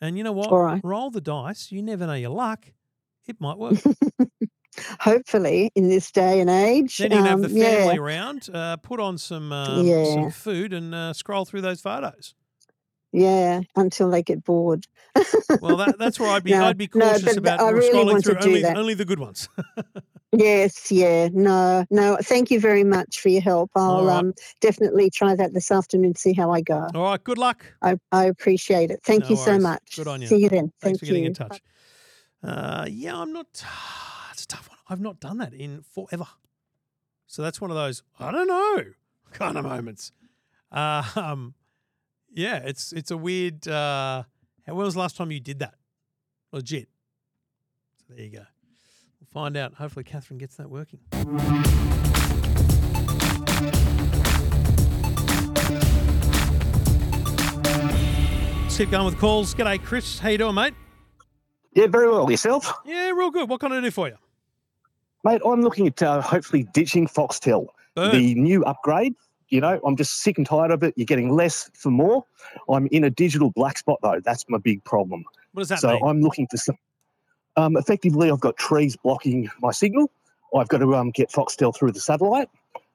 [0.00, 0.48] And you know what?
[0.50, 0.80] All right.
[0.82, 1.70] Roll the dice.
[1.70, 2.72] You never know your luck.
[3.26, 3.74] It might work.
[5.00, 6.96] Hopefully, in this day and age.
[6.98, 8.00] then you can have um, the family yeah.
[8.00, 10.04] around, uh, put on some um, Yeah.
[10.14, 12.34] some food and uh, scroll through those photos.
[13.12, 14.86] Yeah, until they get bored.
[15.60, 16.52] Well, that, that's where I'd be.
[16.52, 18.62] No, I'd be no, cautious but about I really scrolling want to through do only
[18.62, 18.76] that.
[18.76, 19.48] only the good ones.
[20.32, 22.16] Yes, yeah, no, no.
[22.22, 23.70] Thank you very much for your help.
[23.74, 24.18] I'll right.
[24.18, 26.14] um, definitely try that this afternoon.
[26.14, 26.86] See how I go.
[26.94, 27.22] All right.
[27.22, 27.66] Good luck.
[27.82, 29.00] I, I appreciate it.
[29.02, 29.96] Thank No you so much.
[29.96, 30.28] Good on you.
[30.28, 30.72] See you then.
[30.80, 31.28] Thanks Thank for getting you.
[31.28, 31.60] in touch.
[32.44, 33.46] Uh, yeah, I'm not.
[34.32, 34.78] It's a tough one.
[34.88, 36.26] I've not done that in forever.
[37.26, 38.84] So that's one of those I don't know
[39.32, 40.12] kind of moments.
[40.72, 41.54] Uh, um,
[42.32, 43.66] yeah, it's it's a weird.
[43.66, 44.24] Uh,
[44.66, 45.74] when was the last time you did that?
[46.52, 46.88] Legit.
[47.98, 48.44] So there you go.
[49.20, 49.74] We'll find out.
[49.74, 51.00] Hopefully, Catherine gets that working.
[58.62, 59.54] Let's keep going with calls.
[59.54, 60.18] G'day, Chris.
[60.18, 60.74] How you doing, mate?
[61.74, 62.30] Yeah, very well.
[62.30, 62.72] Yourself?
[62.84, 63.48] Yeah, real good.
[63.48, 64.16] What can I do for you?
[65.22, 67.66] Mate, I'm looking at uh, hopefully ditching Foxtel.
[67.94, 68.12] Boom.
[68.12, 69.14] The new upgrade,
[69.50, 70.94] you know, I'm just sick and tired of it.
[70.96, 72.24] You're getting less for more.
[72.68, 74.20] I'm in a digital black spot, though.
[74.24, 75.24] That's my big problem.
[75.52, 76.00] What does that so mean?
[76.04, 76.78] I'm looking for some.
[77.56, 80.10] Um, effectively, I've got trees blocking my signal.
[80.56, 82.48] I've got to um, get Foxtel through the satellite.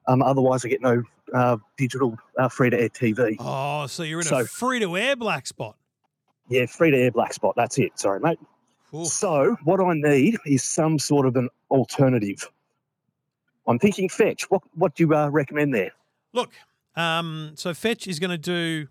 [0.08, 1.02] Um, otherwise, I get no
[1.34, 3.36] uh, digital uh, free to air TV.
[3.38, 5.76] Oh, so you're in a free to air black spot.
[6.48, 7.54] Yeah, free to air black spot.
[7.56, 7.98] That's it.
[7.98, 8.38] Sorry, mate.
[8.94, 9.08] Oof.
[9.08, 12.48] So, what I need is some sort of an alternative.
[13.66, 14.48] I'm thinking fetch.
[14.48, 15.90] What what do you uh, recommend there?
[16.36, 16.52] Look,
[16.96, 18.88] um, so Fetch is going to do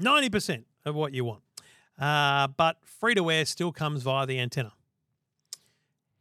[0.00, 1.42] 90% of what you want,
[1.98, 4.72] uh, but free to air still comes via the antenna.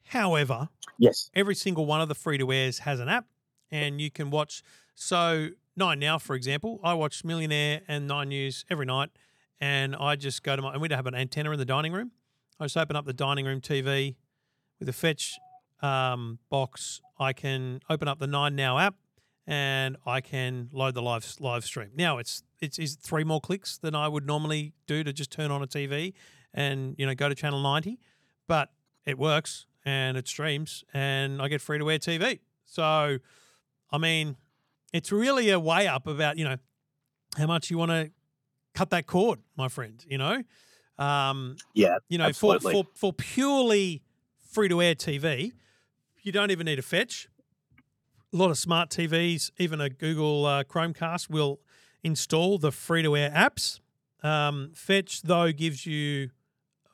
[0.05, 1.29] However, Yes.
[1.35, 3.27] every single one of the free to airs has an app,
[3.69, 4.63] and you can watch.
[4.95, 9.09] So, Nine Now, for example, I watch Millionaire and Nine News every night,
[9.59, 11.93] and I just go to my, and we don't have an antenna in the dining
[11.93, 12.11] room.
[12.59, 14.15] I just open up the dining room TV
[14.79, 15.37] with a Fetch
[15.81, 17.01] um, box.
[17.19, 18.95] I can open up the Nine Now app,
[19.47, 21.91] and I can load the live live stream.
[21.95, 25.51] Now it's it's is three more clicks than I would normally do to just turn
[25.51, 26.13] on a TV
[26.53, 27.99] and you know go to channel ninety,
[28.47, 28.69] but
[29.05, 32.39] it works and it streams and I get free to air TV.
[32.65, 33.19] So,
[33.91, 34.35] I mean,
[34.91, 36.57] it's really a way up about you know
[37.37, 38.11] how much you want to
[38.73, 40.03] cut that cord, my friend.
[40.07, 40.43] You know,
[40.97, 41.97] um, Yeah.
[42.09, 44.01] you know, for, for for purely
[44.51, 45.51] free to air TV,
[46.23, 47.27] you don't even need a fetch.
[48.35, 51.61] A lot of smart TVs, even a Google uh, Chromecast, will
[52.03, 53.79] install the free to air apps.
[54.23, 56.31] Um, fetch though gives you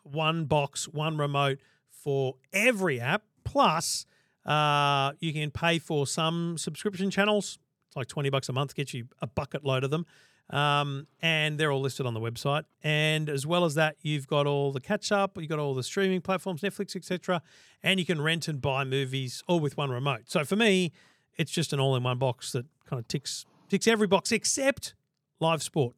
[0.04, 1.58] one box, one remote
[1.90, 3.24] for every app.
[3.44, 4.06] Plus,
[4.46, 7.58] uh, you can pay for some subscription channels.
[7.88, 10.06] It's like twenty bucks a month, gets you a bucket load of them.
[10.52, 12.66] Um, and they're all listed on the website.
[12.84, 15.82] And as well as that, you've got all the catch up, you've got all the
[15.82, 17.42] streaming platforms, Netflix, etc.
[17.82, 20.24] And you can rent and buy movies all with one remote.
[20.28, 20.92] So for me,
[21.38, 24.94] it's just an all-in-one box that kind of ticks ticks every box except
[25.40, 25.96] live sport.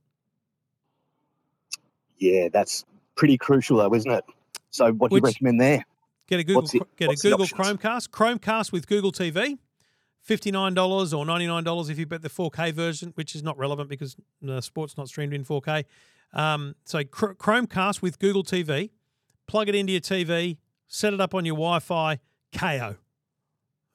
[2.17, 4.23] Yeah, that's pretty crucial, though, isn't it?
[4.69, 5.85] So, what do you recommend there?
[6.27, 7.45] Get a Google the- get a Google?
[7.45, 9.57] Chromecast, Chromecast with Google TV,
[10.21, 13.35] fifty nine dollars or ninety nine dollars if you bet the four K version, which
[13.35, 15.85] is not relevant because the sport's not streamed in four K.
[16.33, 18.89] Um, so Chr- Chromecast with Google TV,
[19.47, 20.57] plug it into your TV,
[20.87, 22.19] set it up on your Wi-Fi,
[22.53, 22.97] Kayo.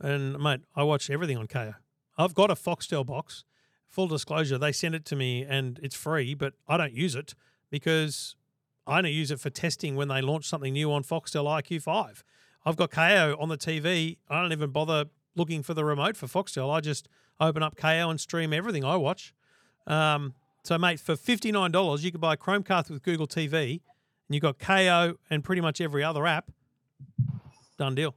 [0.01, 1.75] And mate, I watch everything on Kayo.
[2.17, 3.45] I've got a Foxtel box.
[3.89, 7.35] Full disclosure, they send it to me and it's free, but I don't use it
[7.71, 8.37] because
[8.87, 12.23] I only use it for testing when they launch something new on Foxtel IQ5.
[12.67, 14.19] I've got Kayo on the TV.
[14.29, 16.71] I don't even bother looking for the remote for Foxtel.
[16.71, 17.09] I just
[17.41, 19.33] open up Kayo and stream everything I watch.
[19.87, 20.35] Um,
[20.65, 23.81] so, mate, for $59, you can buy Chromecast with Google TV
[24.29, 26.51] and you've got Kayo and pretty much every other app.
[27.79, 28.15] Done deal.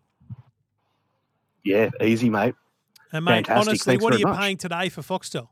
[1.63, 2.55] Yeah, easy, mate.
[3.13, 3.67] And, mate, Fantastic.
[3.69, 4.39] honestly, Thanks what are you much.
[4.39, 5.49] paying today for Foxtel?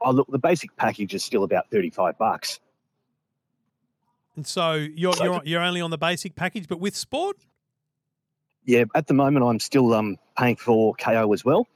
[0.00, 2.60] Oh, look, the basic package is still about 35 bucks.
[4.36, 7.36] And so you're, So- you're, you're only on the basic package, but with sport?
[8.64, 11.66] Yeah, at the moment, I'm still um, paying for Kayo as well.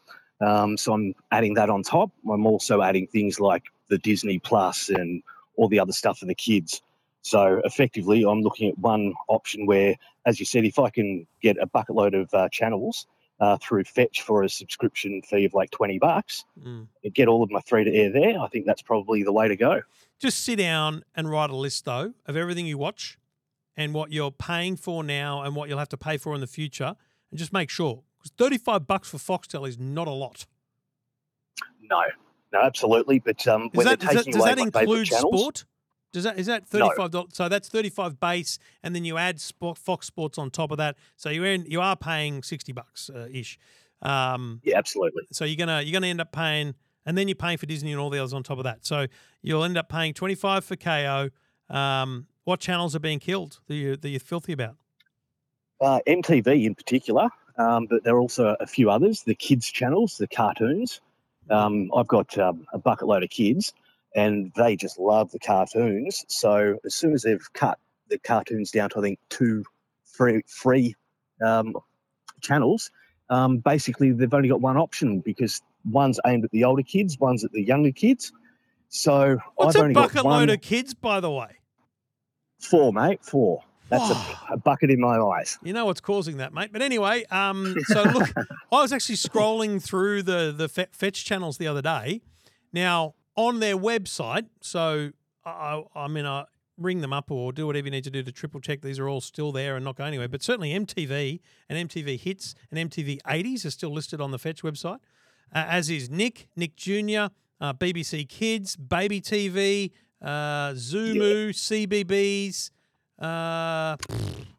[0.40, 2.10] Um, so I'm adding that on top.
[2.30, 5.22] I'm also adding things like the Disney Plus and
[5.56, 6.80] all the other stuff for the kids.
[7.28, 11.58] So effectively, I'm looking at one option where, as you said, if I can get
[11.60, 13.06] a bucket load of uh, channels
[13.38, 16.88] uh, through Fetch for a subscription fee of like 20 bucks, Mm.
[17.12, 19.56] get all of my free to air there, I think that's probably the way to
[19.56, 19.82] go.
[20.18, 23.18] Just sit down and write a list, though, of everything you watch
[23.76, 26.46] and what you're paying for now and what you'll have to pay for in the
[26.46, 26.96] future,
[27.30, 28.04] and just make sure.
[28.18, 30.46] Because 35 bucks for Foxtel is not a lot.
[31.82, 32.02] No,
[32.54, 33.18] no, absolutely.
[33.18, 35.64] But um, when that, they're does that, taking does that include channels, sport?
[36.12, 37.30] Does that is that thirty five dollars?
[37.34, 40.96] So that's thirty five base, and then you add Fox Sports on top of that.
[41.16, 43.58] So you earn, you are paying sixty bucks uh, ish.
[44.00, 45.24] Um, Yeah, absolutely.
[45.32, 48.00] So you're gonna you're gonna end up paying, and then you're paying for Disney and
[48.00, 48.86] all the others on top of that.
[48.86, 49.06] So
[49.42, 51.30] you'll end up paying twenty five for Kayo.
[51.68, 54.76] Um, what channels are being killed that you that you're filthy about?
[55.80, 59.22] uh, MTV in particular, um, but there are also a few others.
[59.22, 61.00] The kids channels, the cartoons.
[61.50, 63.72] Um, I've got um, a bucket load of kids,
[64.14, 66.24] and they just love the cartoons.
[66.28, 67.78] So as soon as they've cut
[68.08, 69.64] the cartoons down to I think two
[70.04, 70.94] free free
[71.44, 71.74] um,
[72.40, 72.90] channels,
[73.30, 77.44] um, basically they've only got one option because one's aimed at the older kids, one's
[77.44, 78.32] at the younger kids.
[78.88, 81.58] So What's I've a only bucket load of kids, by the way?
[82.58, 83.62] four, mate, four.
[83.88, 85.58] That's a, a bucket in my eyes.
[85.62, 86.70] You know what's causing that, mate.
[86.72, 91.66] But anyway, um, so look, I was actually scrolling through the the fetch channels the
[91.66, 92.20] other day.
[92.72, 95.12] Now on their website, so
[95.44, 95.50] I,
[95.94, 96.44] I I mean, I
[96.76, 99.08] ring them up or do whatever you need to do to triple check these are
[99.08, 100.28] all still there and not going anywhere.
[100.28, 104.62] But certainly MTV and MTV Hits and MTV 80s are still listed on the Fetch
[104.62, 104.98] website,
[105.54, 107.26] uh, as is Nick, Nick Jr.,
[107.60, 112.70] uh, BBC Kids, Baby TV, uh, Zoomoo, CBeebies.
[113.20, 113.96] Uh,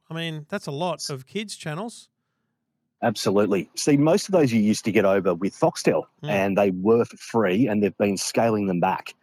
[0.10, 2.08] I mean, that's a lot of kids channels.
[3.02, 3.70] Absolutely.
[3.76, 6.30] See, most of those you used to get over with Foxtel, Hmm.
[6.30, 9.14] and they were for free, and they've been scaling them back.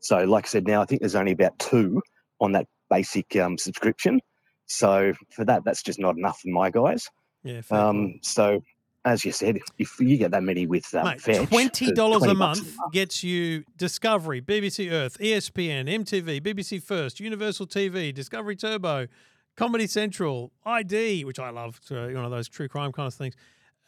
[0.00, 2.00] So, like I said, now I think there's only about two
[2.40, 4.20] on that basic um, subscription.
[4.66, 7.10] So, for that, that's just not enough for my guys.
[7.42, 8.62] Yeah, Um, so,
[9.04, 12.26] as you said, if you get that many with um, Mate, Fetch, twenty dollars a
[12.26, 18.56] 20 bucks month gets you Discovery, BBC Earth, ESPN, MTV, BBC First, Universal TV, Discovery
[18.56, 19.08] Turbo,
[19.56, 23.34] Comedy Central, ID, which I love, so one of those true crime kind of things.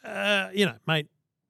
[0.03, 1.07] Uh, you know, mate,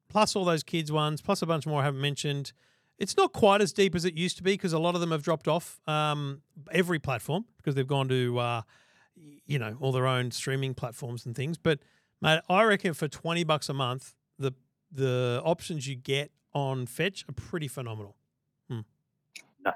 [0.10, 2.54] plus all those kids ones, plus a bunch more I haven't mentioned.
[2.98, 5.12] It's not quite as deep as it used to be because a lot of them
[5.12, 6.42] have dropped off um,
[6.72, 8.62] every platform because they've gone to, uh,
[9.46, 11.60] you know, all their own streaming platforms and things.
[11.60, 11.80] But
[12.22, 14.54] mate, I reckon for twenty bucks a month, the
[14.92, 18.16] the options you get on Fetch are pretty phenomenal.
[19.64, 19.72] No,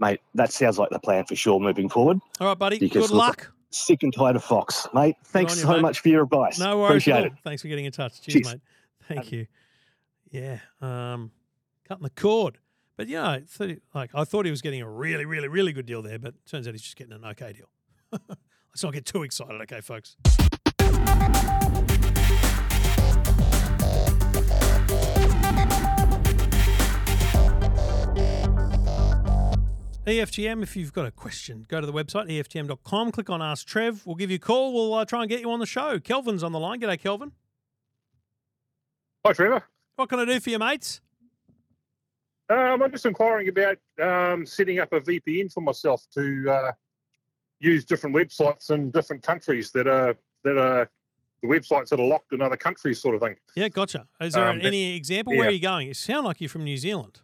[0.00, 2.18] mate, that sounds like the plan for sure moving forward.
[2.40, 2.78] All right, buddy.
[2.78, 3.52] Because Good luck.
[3.70, 5.16] Sick and tired of Fox, mate.
[5.24, 5.82] Thanks you, so mate.
[5.82, 6.58] much for your advice.
[6.58, 6.90] No worries.
[7.02, 7.32] Appreciate it.
[7.44, 8.20] Thanks for getting in touch.
[8.22, 8.46] Cheers, Cheers.
[8.46, 8.60] mate.
[9.08, 9.46] Thank you.
[10.30, 10.58] Yeah.
[10.80, 11.30] Um,
[11.86, 12.58] cutting the cord.
[12.96, 15.86] But yeah, thought he- like I thought he was getting a really, really, really good
[15.86, 17.68] deal there, but turns out he's just getting an okay deal.
[18.28, 20.16] Let's not get too excited, okay, folks.
[30.06, 34.06] EFTM, if you've got a question, go to the website, EFTM.com, click on Ask Trev.
[34.06, 34.72] We'll give you a call.
[34.72, 35.98] We'll uh, try and get you on the show.
[35.98, 36.80] Kelvin's on the line.
[36.80, 37.32] G'day, Kelvin.
[39.24, 39.64] Hi, Trevor.
[39.96, 41.00] What can I do for you, mates?
[42.48, 46.72] Um, I'm just inquiring about um, setting up a VPN for myself to uh,
[47.58, 50.88] use different websites in different countries that are that are
[51.42, 53.34] the websites that are locked in other countries, sort of thing.
[53.56, 54.06] Yeah, gotcha.
[54.20, 55.36] Is there Um, any example?
[55.36, 55.88] Where are you going?
[55.88, 57.22] You sound like you're from New Zealand.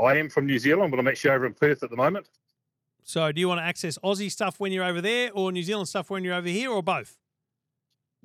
[0.00, 2.28] I am from New Zealand, but I'm actually over in Perth at the moment.
[3.02, 5.88] So do you want to access Aussie stuff when you're over there or New Zealand
[5.88, 7.18] stuff when you're over here or both?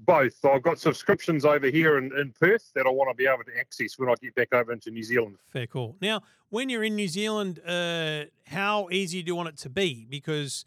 [0.06, 0.44] both.
[0.46, 3.60] I've got subscriptions over here in, in Perth that I want to be able to
[3.60, 5.38] access when I get back over into New Zealand.
[5.48, 5.96] Fair call.
[6.02, 10.06] Now, when you're in New Zealand, uh, how easy do you want it to be?
[10.10, 10.66] Because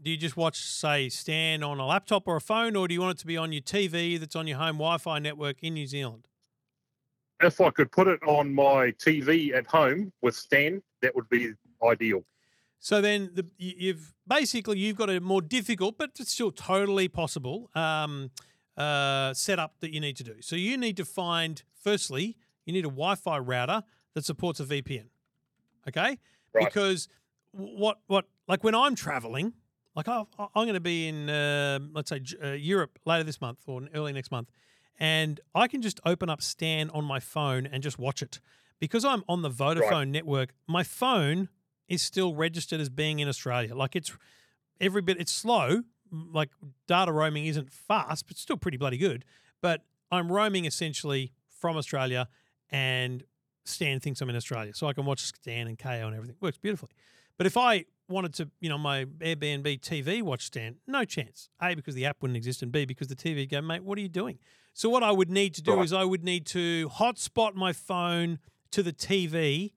[0.00, 3.00] do you just watch, say, Stan on a laptop or a phone, or do you
[3.00, 5.86] want it to be on your TV that's on your home Wi-Fi network in New
[5.86, 6.28] Zealand?
[7.40, 11.52] If I could put it on my TV at home with Stan, that would be
[11.84, 12.24] ideal.
[12.80, 17.08] So then, the, you- you've basically you've got a more difficult, but it's still totally
[17.08, 18.30] possible um,
[18.76, 20.34] uh, setup that you need to do.
[20.40, 23.82] So you need to find, firstly, you need a Wi-Fi router
[24.14, 25.06] that supports a VPN.
[25.86, 26.18] Okay,
[26.52, 26.64] Right.
[26.66, 27.08] because
[27.52, 29.54] what what like when I'm traveling,
[29.96, 33.60] like I, I'm going to be in uh, let's say uh, Europe later this month
[33.66, 34.50] or early next month,
[34.98, 38.40] and I can just open up Stan on my phone and just watch it
[38.80, 40.50] because I'm on the Vodafone network.
[40.66, 41.48] My phone
[41.88, 43.74] is still registered as being in Australia.
[43.74, 44.12] Like it's
[44.80, 45.20] every bit.
[45.20, 45.82] It's slow.
[46.10, 46.50] Like
[46.86, 49.24] data roaming isn't fast, but still pretty bloody good.
[49.60, 52.28] But I'm roaming essentially from Australia,
[52.70, 53.24] and
[53.64, 56.36] Stan thinks I'm in Australia, so I can watch Stan and Kayo and everything.
[56.40, 56.92] Works beautifully.
[57.36, 61.50] But if I wanted to, you know, my Airbnb TV watch Stan, no chance.
[61.60, 63.98] A because the app wouldn't exist, and B because the TV would go, mate, what
[63.98, 64.38] are you doing?
[64.78, 65.84] So what I would need to do Right.
[65.84, 68.38] is I would need to hotspot my phone
[68.70, 69.72] to the TV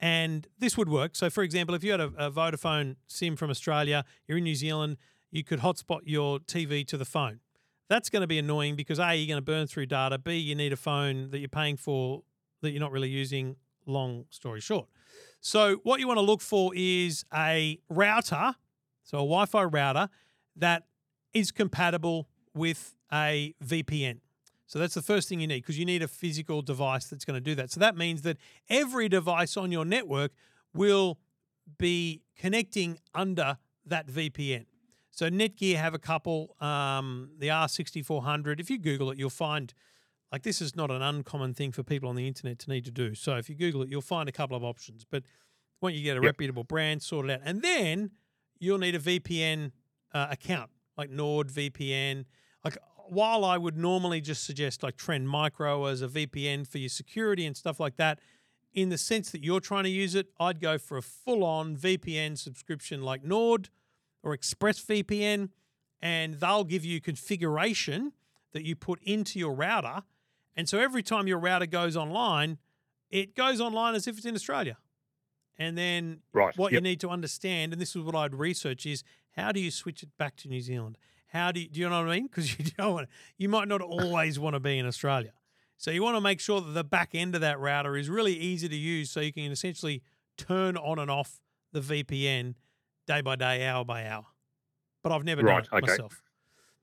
[0.00, 1.14] and this would work.
[1.14, 4.54] So, for example, if you had a, a Vodafone SIM from Australia, you're in New
[4.54, 4.96] Zealand,
[5.30, 7.40] you could hotspot your TV to the phone.
[7.90, 10.16] That's going to be annoying because A, you're going to burn through data.
[10.16, 12.22] B, you need a phone that you're paying for
[12.62, 13.56] that you're not really using.
[13.84, 14.88] Long story short.
[15.42, 18.54] So, what you want to look for is a router,
[19.02, 20.08] so a Wi Fi router
[20.56, 20.84] that
[21.34, 24.20] is compatible with a VPN.
[24.70, 27.34] So that's the first thing you need because you need a physical device that's going
[27.34, 27.72] to do that.
[27.72, 28.36] So that means that
[28.68, 30.30] every device on your network
[30.72, 31.18] will
[31.76, 34.66] be connecting under that VPN.
[35.10, 38.60] So Netgear have a couple, um, the R6400.
[38.60, 39.74] If you Google it, you'll find
[40.30, 42.92] like this is not an uncommon thing for people on the internet to need to
[42.92, 43.16] do.
[43.16, 45.04] So if you Google it, you'll find a couple of options.
[45.04, 45.24] But
[45.80, 46.26] once you get a Yep.
[46.26, 48.12] reputable brand, sort it out, and then
[48.60, 49.72] you'll need a VPN
[50.14, 52.26] uh, account like NordVPN.
[52.64, 52.76] Like
[53.10, 57.46] while I would normally just suggest like Trend Micro as a VPN for your security
[57.46, 58.20] and stuff like that,
[58.72, 62.38] in the sense that you're trying to use it, I'd go for a full-on VPN
[62.38, 63.68] subscription like Nord
[64.22, 65.48] or ExpressVPN,
[66.00, 68.12] and they'll give you configuration
[68.52, 70.02] that you put into your router.
[70.56, 72.58] And so every time your router goes online,
[73.10, 74.76] it goes online as if it's in Australia.
[75.58, 79.02] And then Right, what you need to understand, and this is what I'd research, is
[79.36, 80.96] how do you switch it back to New Zealand?
[81.32, 82.26] How do you, do you know what I mean?
[82.26, 83.08] Because you don't want
[83.38, 85.32] you might not always want to be in Australia.
[85.76, 88.34] So you want to make sure that the back end of that router is really
[88.34, 90.02] easy to use so you can essentially
[90.36, 91.40] turn on and off
[91.72, 92.54] the VPN
[93.06, 94.26] day by day, hour by hour.
[95.02, 95.92] But I've never Right, done it okay.
[95.92, 96.22] myself.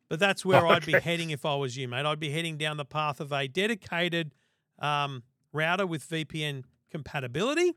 [0.10, 2.06] But that's where I'd be heading if I was you, mate.
[2.06, 4.34] I'd be heading down the path of a dedicated
[4.80, 7.74] um, router with VPN compatibility,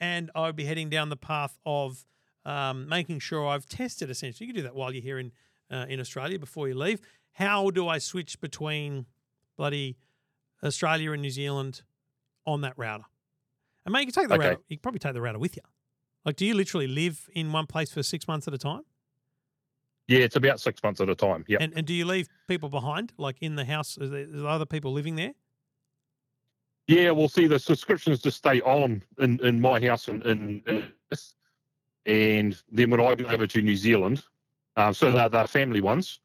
[0.00, 2.04] and I would be heading down the path of
[2.44, 4.10] um, making sure I've tested.
[4.10, 5.30] Essentially, you can do that while you're here in
[5.74, 7.00] uh, in Australia before you leave.
[7.32, 9.06] How do I switch between
[9.56, 9.96] bloody
[10.62, 11.82] Australia and New Zealand
[12.46, 13.04] on that router?
[13.84, 14.48] And mate, you can take the Okay.
[14.50, 14.62] router.
[14.68, 15.62] You can probably take the router with you.
[16.24, 18.82] Like, do you literally live in one place for six months at a time?
[20.06, 21.44] Yeah, it's about six months at a time.
[21.48, 21.58] Yeah.
[21.60, 23.98] And and do you leave people behind, like in the house?
[23.98, 25.32] Is there, is there other people living there?
[26.86, 30.92] Yeah, well, see, the subscriptions just stay on in, in my house in, in
[32.06, 34.22] and then when I go over to New Zealand,
[34.76, 36.20] um, so they're, they're family ones.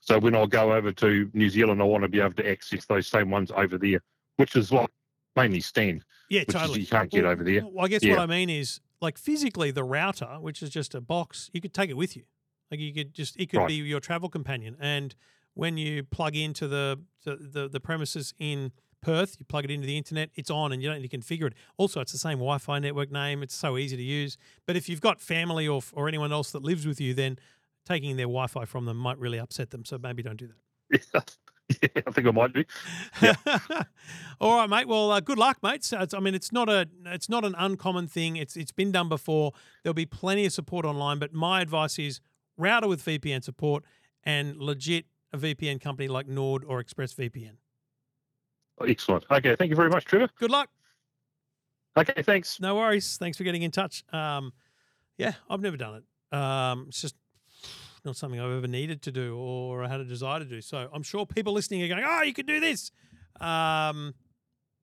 [0.00, 2.86] So when I go over to New Zealand, I want to be able to access
[2.86, 4.00] those same ones over there,
[4.36, 4.90] which is like
[5.36, 6.80] mainly Stan, Yeah, totally.
[6.80, 7.64] you can't get Well, over there.
[7.66, 8.10] Well, I guess Yeah.
[8.10, 11.74] what I mean is, like physically, the router, which is just a box, you could
[11.74, 12.24] take it with you.
[12.70, 13.68] Like you could just, it could Right.
[13.68, 14.76] be your travel companion.
[14.80, 15.14] And
[15.54, 18.72] when you plug into the, the the the premises in
[19.02, 21.46] Perth, you plug it into the internet, it's on, and you don't need to configure
[21.48, 21.54] it.
[21.76, 23.42] Also, it's the same Wi-Fi network name.
[23.42, 24.36] It's so easy to use.
[24.66, 27.38] But if you've got family or or anyone else that lives with you, then
[27.86, 29.84] taking their Wi-Fi from them might really upset them.
[29.84, 30.48] So maybe don't do
[31.12, 31.36] that.
[31.82, 32.66] yeah, I think I might be.
[34.40, 34.88] All right, mate.
[34.88, 35.84] Well, uh, good luck, mate.
[35.84, 38.36] So it's, I mean, it's not a it's not an uncommon thing.
[38.36, 39.52] It's it's been done before.
[39.82, 42.20] There'll be plenty of support online, but my advice is
[42.56, 43.84] router with VPN support
[44.24, 47.56] and legit a VPN company like Nord or ExpressVPN.
[48.86, 49.24] Excellent.
[49.30, 50.28] Okay, thank you very much, Trevor.
[50.38, 50.68] Good luck.
[51.96, 52.58] Okay, thanks.
[52.60, 53.16] No worries.
[53.16, 54.02] Thanks for getting in touch.
[54.12, 54.52] Um,
[55.18, 56.36] yeah, I've never done it.
[56.36, 57.14] Um, it's just
[58.04, 60.60] not something I've ever needed to do or had a desire to do.
[60.60, 62.90] So I'm sure people listening are going, "Oh, you can do this."
[63.40, 64.14] Um,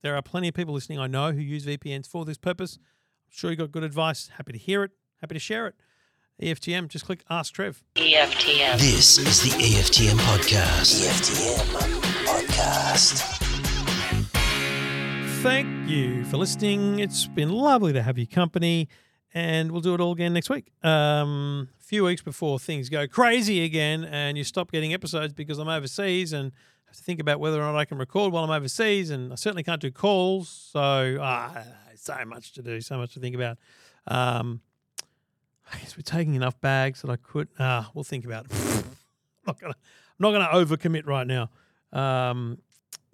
[0.02, 2.78] there are plenty of people listening I know who use VPNs for this purpose.
[2.78, 4.30] I'm sure you got good advice.
[4.38, 4.92] Happy to hear it.
[5.22, 5.76] Happy to share it.
[6.42, 6.88] EFTM.
[6.88, 7.84] Just click Ask Trev.
[7.96, 8.80] EFTM.
[8.80, 11.04] This is the EFTM podcast.
[11.06, 13.46] EFTM podcast.
[15.42, 17.00] Thank you for listening.
[17.00, 18.88] It's been lovely to have your company,
[19.34, 20.72] and we'll do it all again next week.
[20.84, 25.60] Um, a few weeks before things go crazy again, and you stop getting episodes because
[25.60, 26.52] I'm overseas and
[26.86, 29.36] have to think about whether or not I can record while I'm overseas, and I
[29.36, 30.50] certainly can't do calls.
[30.50, 31.64] So ah,
[31.96, 33.58] so much to do, so much to think about.
[34.08, 34.62] Um,
[35.72, 37.48] I guess we're taking enough bags that I could.
[37.60, 38.52] Ah, we'll think about it.
[38.54, 38.84] I'm
[39.46, 39.76] not gonna.
[39.76, 41.50] I'm not gonna overcommit right now.
[41.94, 42.60] Um,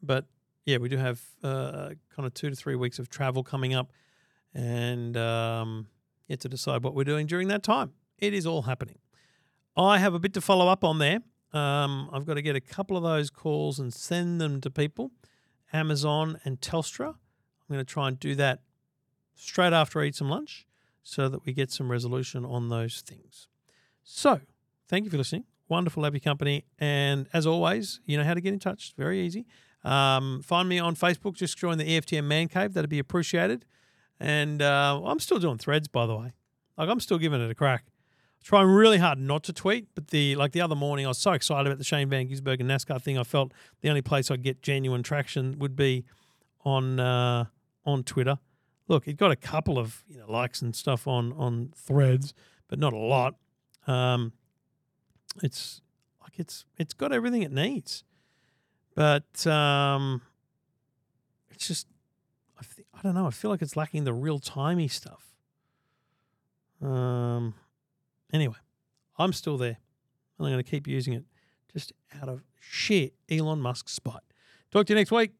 [0.01, 0.25] but
[0.65, 3.91] yeah, we do have uh, kind of two to three weeks of travel coming up,
[4.53, 5.87] and um,
[6.27, 7.93] yet to decide what we're doing during that time.
[8.17, 8.99] It is all happening.
[9.77, 11.19] I have a bit to follow up on there.
[11.51, 15.11] Um, I've got to get a couple of those calls and send them to people,
[15.73, 17.07] Amazon and Telstra.
[17.09, 18.61] I'm going to try and do that
[19.35, 20.65] straight after I eat some lunch
[21.03, 23.47] so that we get some resolution on those things.
[24.03, 24.41] So,
[24.87, 25.45] thank you for listening.
[25.67, 26.65] Wonderful your company.
[26.79, 28.89] And as always, you know how to get in touch.
[28.89, 29.45] It's very easy.
[29.83, 31.35] Um, find me on Facebook.
[31.35, 32.73] Just join the EFTM Man Cave.
[32.73, 33.65] That'd be appreciated.
[34.19, 36.33] And uh, I'm still doing threads, by the way.
[36.77, 37.85] Like I'm still giving it a crack.
[38.43, 41.31] Trying really hard not to tweet, but the like the other morning, I was so
[41.31, 43.17] excited about the Shane Van Gisbergen NASCAR thing.
[43.17, 43.51] I felt
[43.81, 46.05] the only place I'd get genuine traction would be
[46.63, 47.45] on uh,
[47.85, 48.37] on Twitter.
[48.87, 52.35] Look, it got a couple of you know likes and stuff on on threads,
[52.67, 53.33] but not a lot.
[53.87, 54.33] Um,
[55.41, 55.81] it's
[56.21, 58.03] like it's it's got everything it needs,
[58.93, 60.21] but um,
[61.49, 61.87] it's just
[63.05, 63.27] don't know.
[63.27, 65.23] I feel like it's lacking the real timey stuff.
[66.81, 67.53] Um.
[68.33, 68.55] Anyway,
[69.17, 69.77] I'm still there,
[70.37, 71.23] and I'm going to keep using it
[71.71, 74.23] just out of sheer Elon Musk spite.
[74.71, 75.31] Talk to you next week.